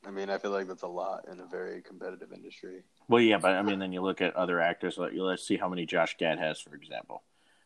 [0.06, 2.82] I mean, I feel like that's a lot in a very competitive industry.
[3.08, 4.98] Well, yeah, but I mean, then you look at other actors.
[4.98, 7.22] Like, let's see how many Josh Gad has, for example.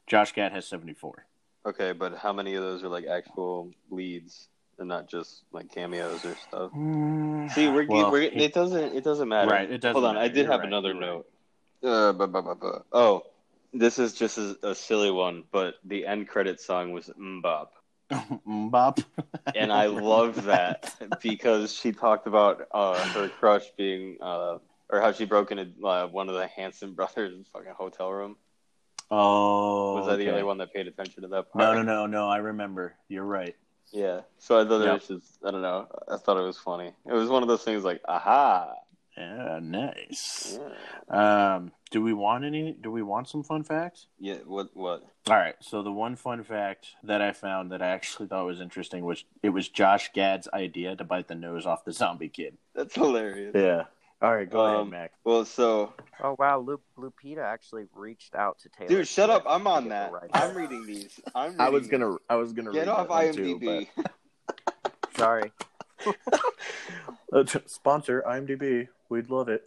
[0.06, 1.26] Josh Gad has 74.
[1.66, 4.48] Okay, but how many of those are like actual leads
[4.78, 6.72] and not just like cameos or stuff?
[7.54, 9.50] See, we're, Well, we're it doesn't it doesn't matter.
[9.50, 11.26] Right, it doesn't Hold on, I did You're have right, another you're note.
[11.84, 13.22] Uh, bu- bu- bu- bu- Oh,
[13.72, 17.68] this is just a, a silly one, but the end credit song was MMMBop.
[18.10, 19.04] MMMBop.
[19.54, 24.58] and I love that because she talked about uh, her crush being, uh,
[24.90, 28.36] or how she broke into uh, one of the Hanson brothers' fucking hotel room.
[29.10, 30.30] Oh, Was I the okay.
[30.30, 31.62] only one that paid attention to that part?
[31.62, 32.28] No, no, no, no.
[32.28, 32.94] I remember.
[33.08, 33.56] You're right.
[33.92, 34.20] Yeah.
[34.38, 35.88] So I thought it was just, I don't know.
[36.08, 36.92] I thought it was funny.
[37.06, 38.74] It was one of those things like, aha.
[39.16, 40.58] Yeah, nice.
[41.10, 41.54] Yeah.
[41.56, 42.72] Um, do we want any?
[42.80, 44.06] Do we want some fun facts?
[44.18, 44.36] Yeah.
[44.46, 44.68] What?
[44.74, 45.02] What?
[45.28, 45.56] All right.
[45.60, 49.24] So the one fun fact that I found that I actually thought was interesting was
[49.42, 52.56] it was Josh Gad's idea to bite the nose off the zombie kid.
[52.74, 53.52] That's hilarious.
[53.54, 53.84] Yeah.
[54.22, 55.12] All right, go ahead, Um, Mac.
[55.24, 58.88] Well, so Oh wow, Lup- Lupita actually reached out to Taylor.
[58.88, 59.44] dude, shut up.
[59.46, 60.10] I'm on that.
[60.10, 60.30] the rights.
[60.34, 61.18] I'm reading these.
[61.34, 61.58] I'm.
[61.60, 63.88] I was gonna, I was gonna get read off that IMDb.
[63.94, 64.02] too,
[65.16, 65.52] Sorry.
[66.04, 66.16] but-
[67.32, 68.88] Uh, sponsor IMDb.
[69.08, 69.62] We'd love it.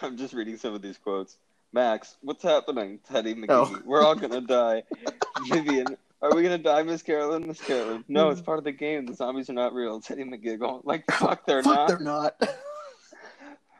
[0.00, 1.36] I'm just reading some of these quotes.
[1.74, 3.00] Max, what's happening?
[3.06, 3.46] Teddy McGee.
[3.50, 3.78] Oh.
[3.84, 4.82] We're all gonna die.
[5.50, 7.46] Vivian, are we gonna die, Miss Carolyn?
[7.46, 8.02] Miss Carolyn.
[8.08, 9.04] No, it's part of the game.
[9.04, 10.00] The zombies are not real.
[10.00, 11.88] Teddy McGee going, like, fuck, they're Fuck, not.
[11.88, 12.42] they're not.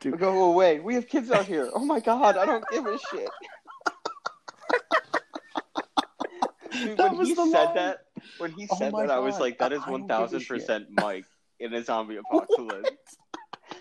[0.05, 0.81] We go away.
[0.81, 1.71] We have kids out here.
[1.75, 3.29] Oh my god, I don't give a shit.
[6.73, 7.75] Dude, That when was he said line.
[7.75, 7.99] that,
[8.39, 10.47] when he Oh said that, I was like, that is I- I don't one thousand
[10.47, 11.27] percent Mike
[11.61, 12.91] in a zombie apocalypse.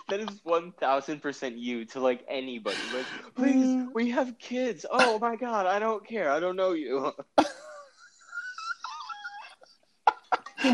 [0.09, 2.78] That is one thousand percent you to like anybody.
[2.93, 3.05] Like,
[3.36, 4.86] please, we have kids.
[4.91, 6.30] Oh my god, I don't care.
[6.32, 7.11] I don't know you.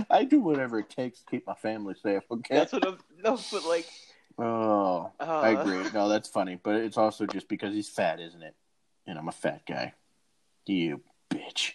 [0.09, 2.23] I do whatever it takes to keep my family safe.
[2.29, 2.55] Okay.
[2.55, 2.97] That's what I'm.
[3.23, 3.87] No, but like,
[4.37, 5.89] Oh, I Uh, agree.
[5.93, 8.55] No, that's funny, but it's also just because he's fat, isn't it?
[9.05, 9.93] And I'm a fat guy.
[10.65, 11.73] You bitch.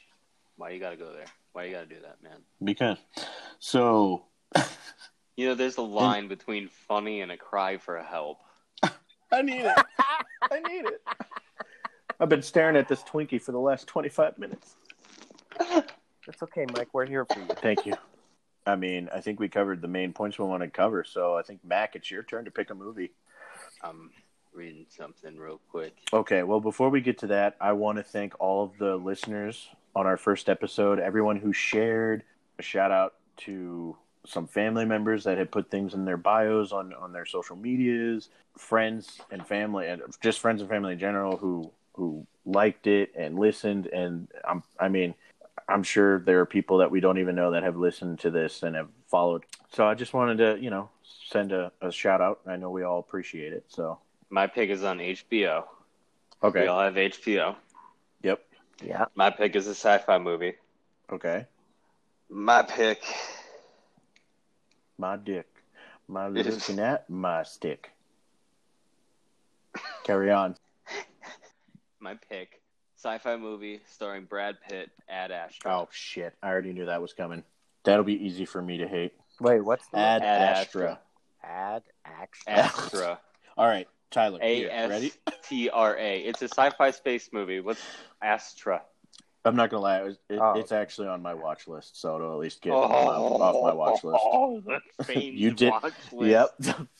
[0.56, 1.24] Why you gotta go there?
[1.52, 2.38] Why you gotta do that, man?
[2.62, 2.98] Because
[3.58, 4.26] so
[5.36, 8.38] You know, there's a line between funny and a cry for help.
[9.32, 9.78] I need it.
[10.50, 11.02] I need it.
[12.20, 14.76] I've been staring at this Twinkie for the last 25 minutes.
[16.28, 16.86] It's okay, Mike.
[16.92, 17.46] We're here for you.
[17.56, 17.94] Thank you.
[18.66, 21.04] I mean, I think we covered the main points we want to cover.
[21.04, 23.12] So I think Mac, it's your turn to pick a movie.
[23.82, 24.10] I'm
[24.52, 25.96] reading something real quick.
[26.12, 29.68] Okay, well, before we get to that, I want to thank all of the listeners
[29.94, 32.22] on our first episode, everyone who shared.
[32.58, 33.96] A shout out to
[34.26, 38.28] some family members that had put things in their bios on, on their social medias,
[38.56, 43.38] friends and family, and just friends and family in general who who liked it and
[43.38, 43.86] listened.
[43.86, 45.14] And I'm, I mean,
[45.68, 48.62] I'm sure there are people that we don't even know that have listened to this
[48.62, 49.44] and have followed.
[49.72, 50.90] So I just wanted to, you know,
[51.30, 52.40] send a, a shout out.
[52.46, 53.64] I know we all appreciate it.
[53.68, 53.98] So
[54.30, 55.64] My pick is on HBO.
[56.42, 57.56] okay, We all have HBO.
[58.22, 58.44] yep,
[58.84, 59.06] Yeah.
[59.14, 60.54] My pick is a sci-fi movie.
[61.10, 61.46] okay.
[62.28, 63.02] My pick.
[64.98, 65.46] My dick.
[66.08, 67.90] My looking at my stick.
[70.04, 70.56] Carry on.
[72.00, 72.61] My pick.
[73.02, 75.74] Sci-fi movie starring Brad Pitt, Ad Astra.
[75.76, 76.34] Oh shit!
[76.40, 77.42] I already knew that was coming.
[77.82, 79.12] That'll be easy for me to hate.
[79.40, 81.00] Wait, what's the Ad, Ad Astra.
[81.42, 82.44] ad action?
[82.46, 83.18] Astra.
[83.56, 84.38] All right, Tyler.
[84.40, 85.12] A here, S ready?
[85.48, 86.20] T R A.
[86.20, 87.58] It's a sci-fi space movie.
[87.58, 87.82] What's
[88.22, 88.82] Astra?
[89.44, 89.98] I'm not gonna lie.
[89.98, 90.52] It, was- it, Oh.
[90.60, 92.82] It's actually on my watch list, so it'll at least get oh.
[92.82, 94.20] off, off my watch list.
[94.24, 96.56] Oh, the You did- watch list.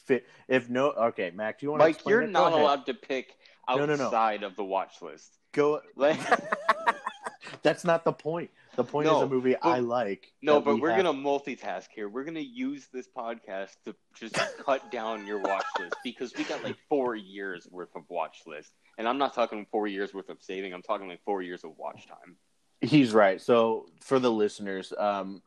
[0.09, 0.23] Yep.
[0.49, 1.61] if no, okay, Mac.
[1.61, 1.87] Do you want to?
[1.87, 3.37] Mike, you're not allowed to pick
[3.69, 4.07] No, no, no.
[4.07, 5.39] outside of the watch list.
[5.53, 5.81] Go.
[5.97, 6.19] Like,
[7.63, 8.51] That's not the point.
[8.75, 10.33] The point is a movie but- I like.
[10.41, 12.09] no, but we we're have- gonna multitask here.
[12.09, 14.35] We're gonna use this podcast to just
[14.65, 18.73] cut down your watch list because we got like four years worth of watch list,
[18.99, 20.73] and I'm not talking four years worth of saving.
[20.73, 22.37] I'm talking like four years of watch time.
[22.81, 23.41] He's right.
[23.41, 25.43] So for the listeners, um,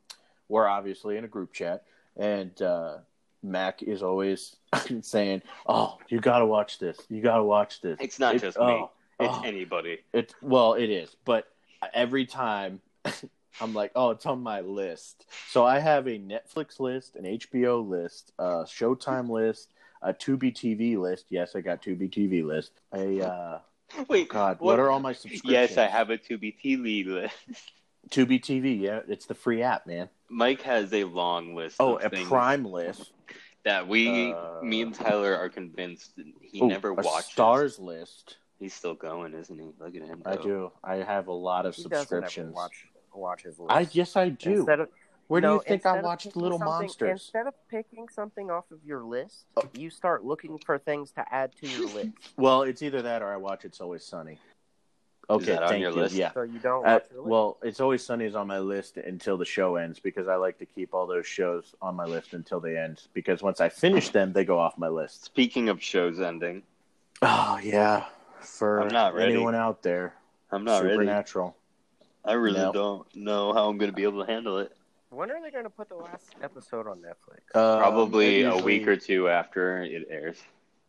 [0.47, 1.84] we're obviously in a group chat,
[2.16, 2.97] and uh,
[3.41, 4.56] Mac is always
[5.01, 6.97] saying, "Oh, you got to watch this.
[7.10, 8.86] You got to watch this." It's not It- just me.
[9.20, 9.41] Oh, It's oh.
[9.43, 9.99] anybody.
[10.13, 11.47] It's well, it is, but
[11.93, 12.82] every time
[13.61, 17.88] I'm like, "Oh, it's on my list." So I have a Netflix list, an HBO
[17.88, 21.26] list, a Showtime list, a Tubi TV list.
[21.30, 22.72] Yes, I got Tubi TV list.
[22.93, 23.59] A uh,
[24.09, 25.51] Wait, God, what, what- are all my subscriptions?
[25.51, 27.72] Yes, I have a Tubi TV list.
[28.09, 28.80] Tubi TV.
[28.80, 30.09] Yeah, it's the free app, man.
[30.30, 31.78] Mike has a long list.
[31.80, 33.11] Oh, a Prime list.
[33.63, 36.11] that we, Uh, me and Tyler, are convinced
[36.41, 37.36] he Ooh, never watched.
[37.36, 38.38] Starz list.
[38.60, 39.72] He's still going, isn't he?
[39.80, 40.22] Look at him.
[40.26, 40.72] I do.
[40.84, 42.56] I have a lot of He doesn't ever subscriptions.
[42.56, 43.72] watch watch his list.
[43.72, 44.58] I yes, I do.
[44.58, 44.89] Instead of,
[45.28, 47.10] Where do you think I watched Little Monsters?
[47.12, 49.64] Instead of picking something off of your list, Oh.
[49.74, 52.10] you start looking for things to add to your list.
[52.38, 54.38] Well, it's either that or I watch It's Always Sunny.
[55.30, 55.95] Okay, that on thank your you.
[55.97, 56.14] list?
[56.16, 56.32] Yeah.
[56.34, 57.30] So you don't Uh, watch your list.
[57.32, 60.60] well, It's Always Sunny is on my list until the show ends because I like
[60.60, 64.10] to keep all those shows on my list until they end because once I finish
[64.10, 65.24] them, they go off my list.
[65.26, 66.62] Speaking of shows ending,
[67.22, 68.06] Oh yeah,
[68.46, 69.34] for I'm not ready.
[69.34, 70.14] anyone out there,
[70.52, 70.93] I'm not ready.
[70.96, 71.56] Supernatural.
[72.24, 72.72] I really No.
[72.72, 74.72] don't know how I'm going to be able to handle it.
[75.10, 77.56] when are they going to put the last episode on Netflix?
[77.56, 80.41] Um, Probably that a week or two after it airs.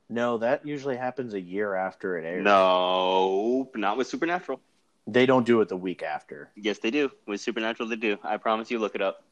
[0.08, 2.44] No, that usually happens a year after it airs.
[2.44, 4.60] No, not with Supernatural.
[5.06, 6.50] They don't do it the week after.
[6.56, 7.10] Yes, they do.
[7.26, 8.16] With Supernatural, they do.
[8.24, 8.78] I promise you.
[8.78, 9.22] Look it up.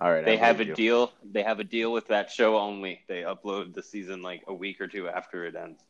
[0.00, 0.24] All right.
[0.24, 0.74] They I have a you.
[0.74, 1.12] deal.
[1.24, 3.00] They have a deal with that show only.
[3.06, 5.80] They upload the season like a week or two after it ends.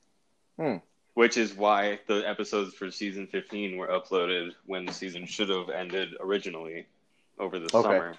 [0.59, 0.77] Hmm.
[1.15, 5.71] Which is why the episodes for season 15 were uploaded when the season should have
[5.71, 6.87] ended originally
[7.39, 7.83] over the Okay.
[7.83, 8.15] summer.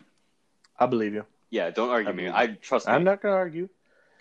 [0.79, 1.25] I believe you.
[1.49, 2.23] Yeah, don't argue I me.
[2.23, 2.87] believe I trust.
[2.87, 3.69] I'm not going to argue.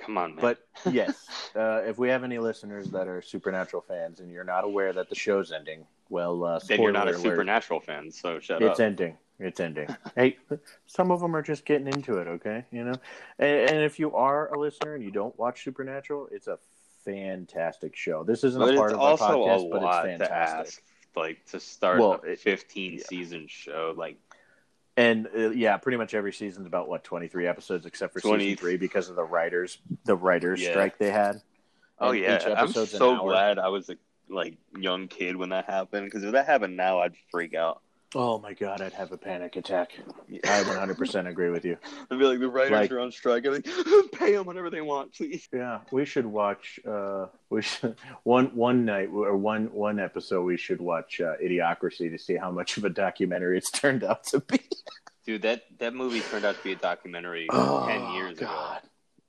[0.00, 0.40] Come on, man.
[0.42, 4.64] But yes, uh, if we have any listeners that are Supernatural fans and you're not
[4.64, 8.40] aware that the show's ending, well, uh, then you're not a alert, Supernatural fan, so
[8.40, 8.70] shut It's up.
[8.72, 9.16] It's ending.
[9.38, 9.88] It's ending.
[10.16, 10.36] hey,
[10.86, 12.26] some of them are just getting into it.
[12.26, 12.94] Okay, you know.
[13.38, 16.58] And, and if you are a listener and you don't watch Supernatural, it's a
[17.04, 18.24] fantastic show.
[18.24, 20.66] This isn't But a part of our also podcast, a but lot it's to fantastic.
[20.66, 20.82] ask,
[21.16, 23.04] like to start Well, a it- 15 yeah.
[23.06, 23.94] season show.
[23.96, 24.16] Like
[24.96, 28.56] And uh, yeah, pretty much every season's about what 23 episodes, except for 20 season
[28.58, 30.70] three because of the writers, the writers Yeah.
[30.70, 31.40] strike they had.
[31.98, 33.96] Oh And yeah, I'm so glad I was a
[34.28, 36.04] like young kid when that happened.
[36.06, 37.82] Because if that happened now, I'd freak out.
[38.16, 39.90] Oh my god, I'd have a panic attack.
[40.44, 41.76] I 100% agree with you.
[42.10, 43.44] I'd be like, the writers Like- are on strike.
[43.46, 45.48] I'd be like, pay them whatever they want, please.
[45.52, 46.78] Yeah, we should watch.
[46.86, 50.42] Uh, we should one one night or one one episode.
[50.42, 54.24] We should watch uh, Idiocracy to see how much of a documentary it's turned out
[54.28, 54.60] to be.
[55.26, 58.46] Dude, that that movie turned out to be a documentary Oh, ten years ago.
[58.46, 58.80] God.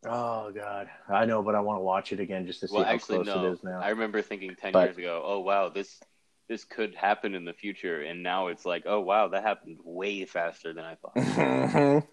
[0.08, 2.84] Oh God, I know, but I want to watch it again just to see Well,
[2.84, 3.48] how actually, close no.
[3.48, 3.80] it is now.
[3.82, 6.00] I remember thinking ten But- years ago, oh wow, this
[6.48, 10.26] this could happen in the future, and now it's like, oh wow, that happened way
[10.26, 12.04] faster than I thought.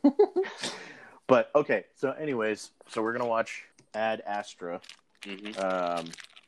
[1.26, 3.64] but okay, so anyways, so we're gonna watch
[3.94, 4.80] Ad Astra.
[5.24, 6.06] hmm Um,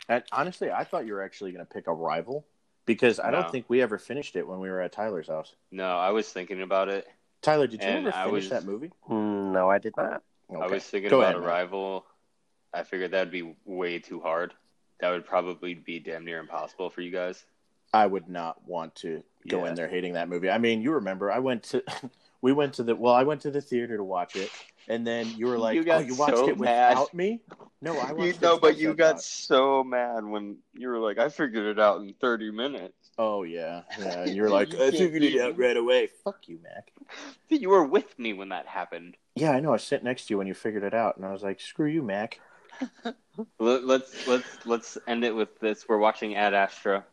[0.09, 2.45] and honestly, I thought you were actually gonna pick Arrival
[2.87, 5.55] because I don't think we ever finished it when we were at Tyler's house.
[5.70, 7.07] No, I was thinking about it.
[7.43, 8.91] Tyler, did you ever finish was- that movie?
[9.09, 10.22] No, I did not.
[10.51, 12.01] I was thinking Go about ahead, man.
[12.72, 14.53] I figured that would be way too hard.
[15.01, 17.45] That would probably be damn near impossible for you guys.
[17.95, 19.71] I would not want to go Yeah.
[19.71, 20.51] in there hating that movie.
[20.51, 21.83] I mean, you remember I went to
[22.43, 24.51] we went to the well, I went to the theater to watch it,
[24.89, 26.99] and then you were like, You got "Oh, you watched so it mad.
[27.13, 27.41] me?"
[27.81, 29.23] No, I watched You it know, but you got thought.
[29.23, 33.83] so mad when you were like, "I figured it out in 30 minutes." Oh yeah,
[33.99, 34.23] yeah.
[34.25, 36.93] And you're like, You "I figured it out right away." Fuck you, Mac.
[37.49, 39.17] You were with me when that happened.
[39.37, 39.73] Yeah, I know.
[39.73, 41.87] I sat next to you when you figured it out, and I was like, "Screw
[41.87, 42.41] you, Mac."
[43.61, 45.89] Let- Let's let's let's end it with this.
[45.89, 47.05] We're watching Ad Astra.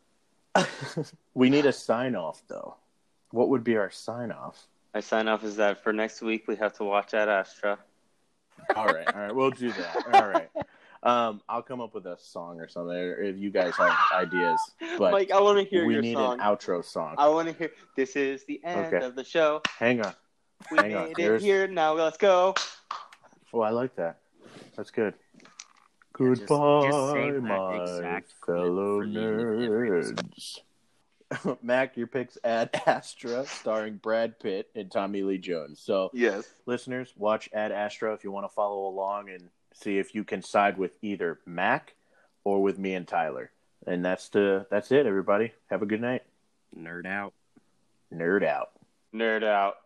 [1.34, 2.76] we need a sign off though.
[3.32, 4.68] What would be our sign off?
[4.94, 7.80] My sign off is that for next week we have to watch Ad Astra.
[8.76, 9.98] All right, all right, we'll do that.
[10.14, 10.50] All right.
[11.04, 14.60] Um, I'll come up with a song or something if you guys have ideas.
[15.00, 16.40] But Mike, I want to hear we need song.
[16.40, 17.16] an outro song.
[17.18, 17.72] I want to hear.
[17.96, 19.04] This is the end Okay.
[19.04, 19.62] of the show.
[19.80, 20.14] Hang on.
[20.70, 21.68] We Hang on, made there's- it here.
[21.68, 22.54] Now let's go.
[23.54, 24.20] Oh, I like that.
[24.76, 25.16] That's good.
[26.20, 27.48] Yeah, just- just Goodbye, save that my
[28.46, 30.60] fellow for the end of every nerds.
[31.64, 35.80] Mac, your picks Ad Astra, starring Brad Pitt and Tommy Lee Jones.
[35.80, 36.52] So, Yes.
[36.66, 40.42] listeners, watch Ad Astra if you want to follow along and see if you can
[40.42, 41.96] side with either Mac
[42.44, 43.50] or with me and Tyler.
[43.88, 45.54] And that's the that's it, everybody.
[45.70, 46.24] Have a good night.
[46.78, 47.34] Nerd out.
[48.14, 48.72] Nerd out.
[49.16, 49.78] Nerd out.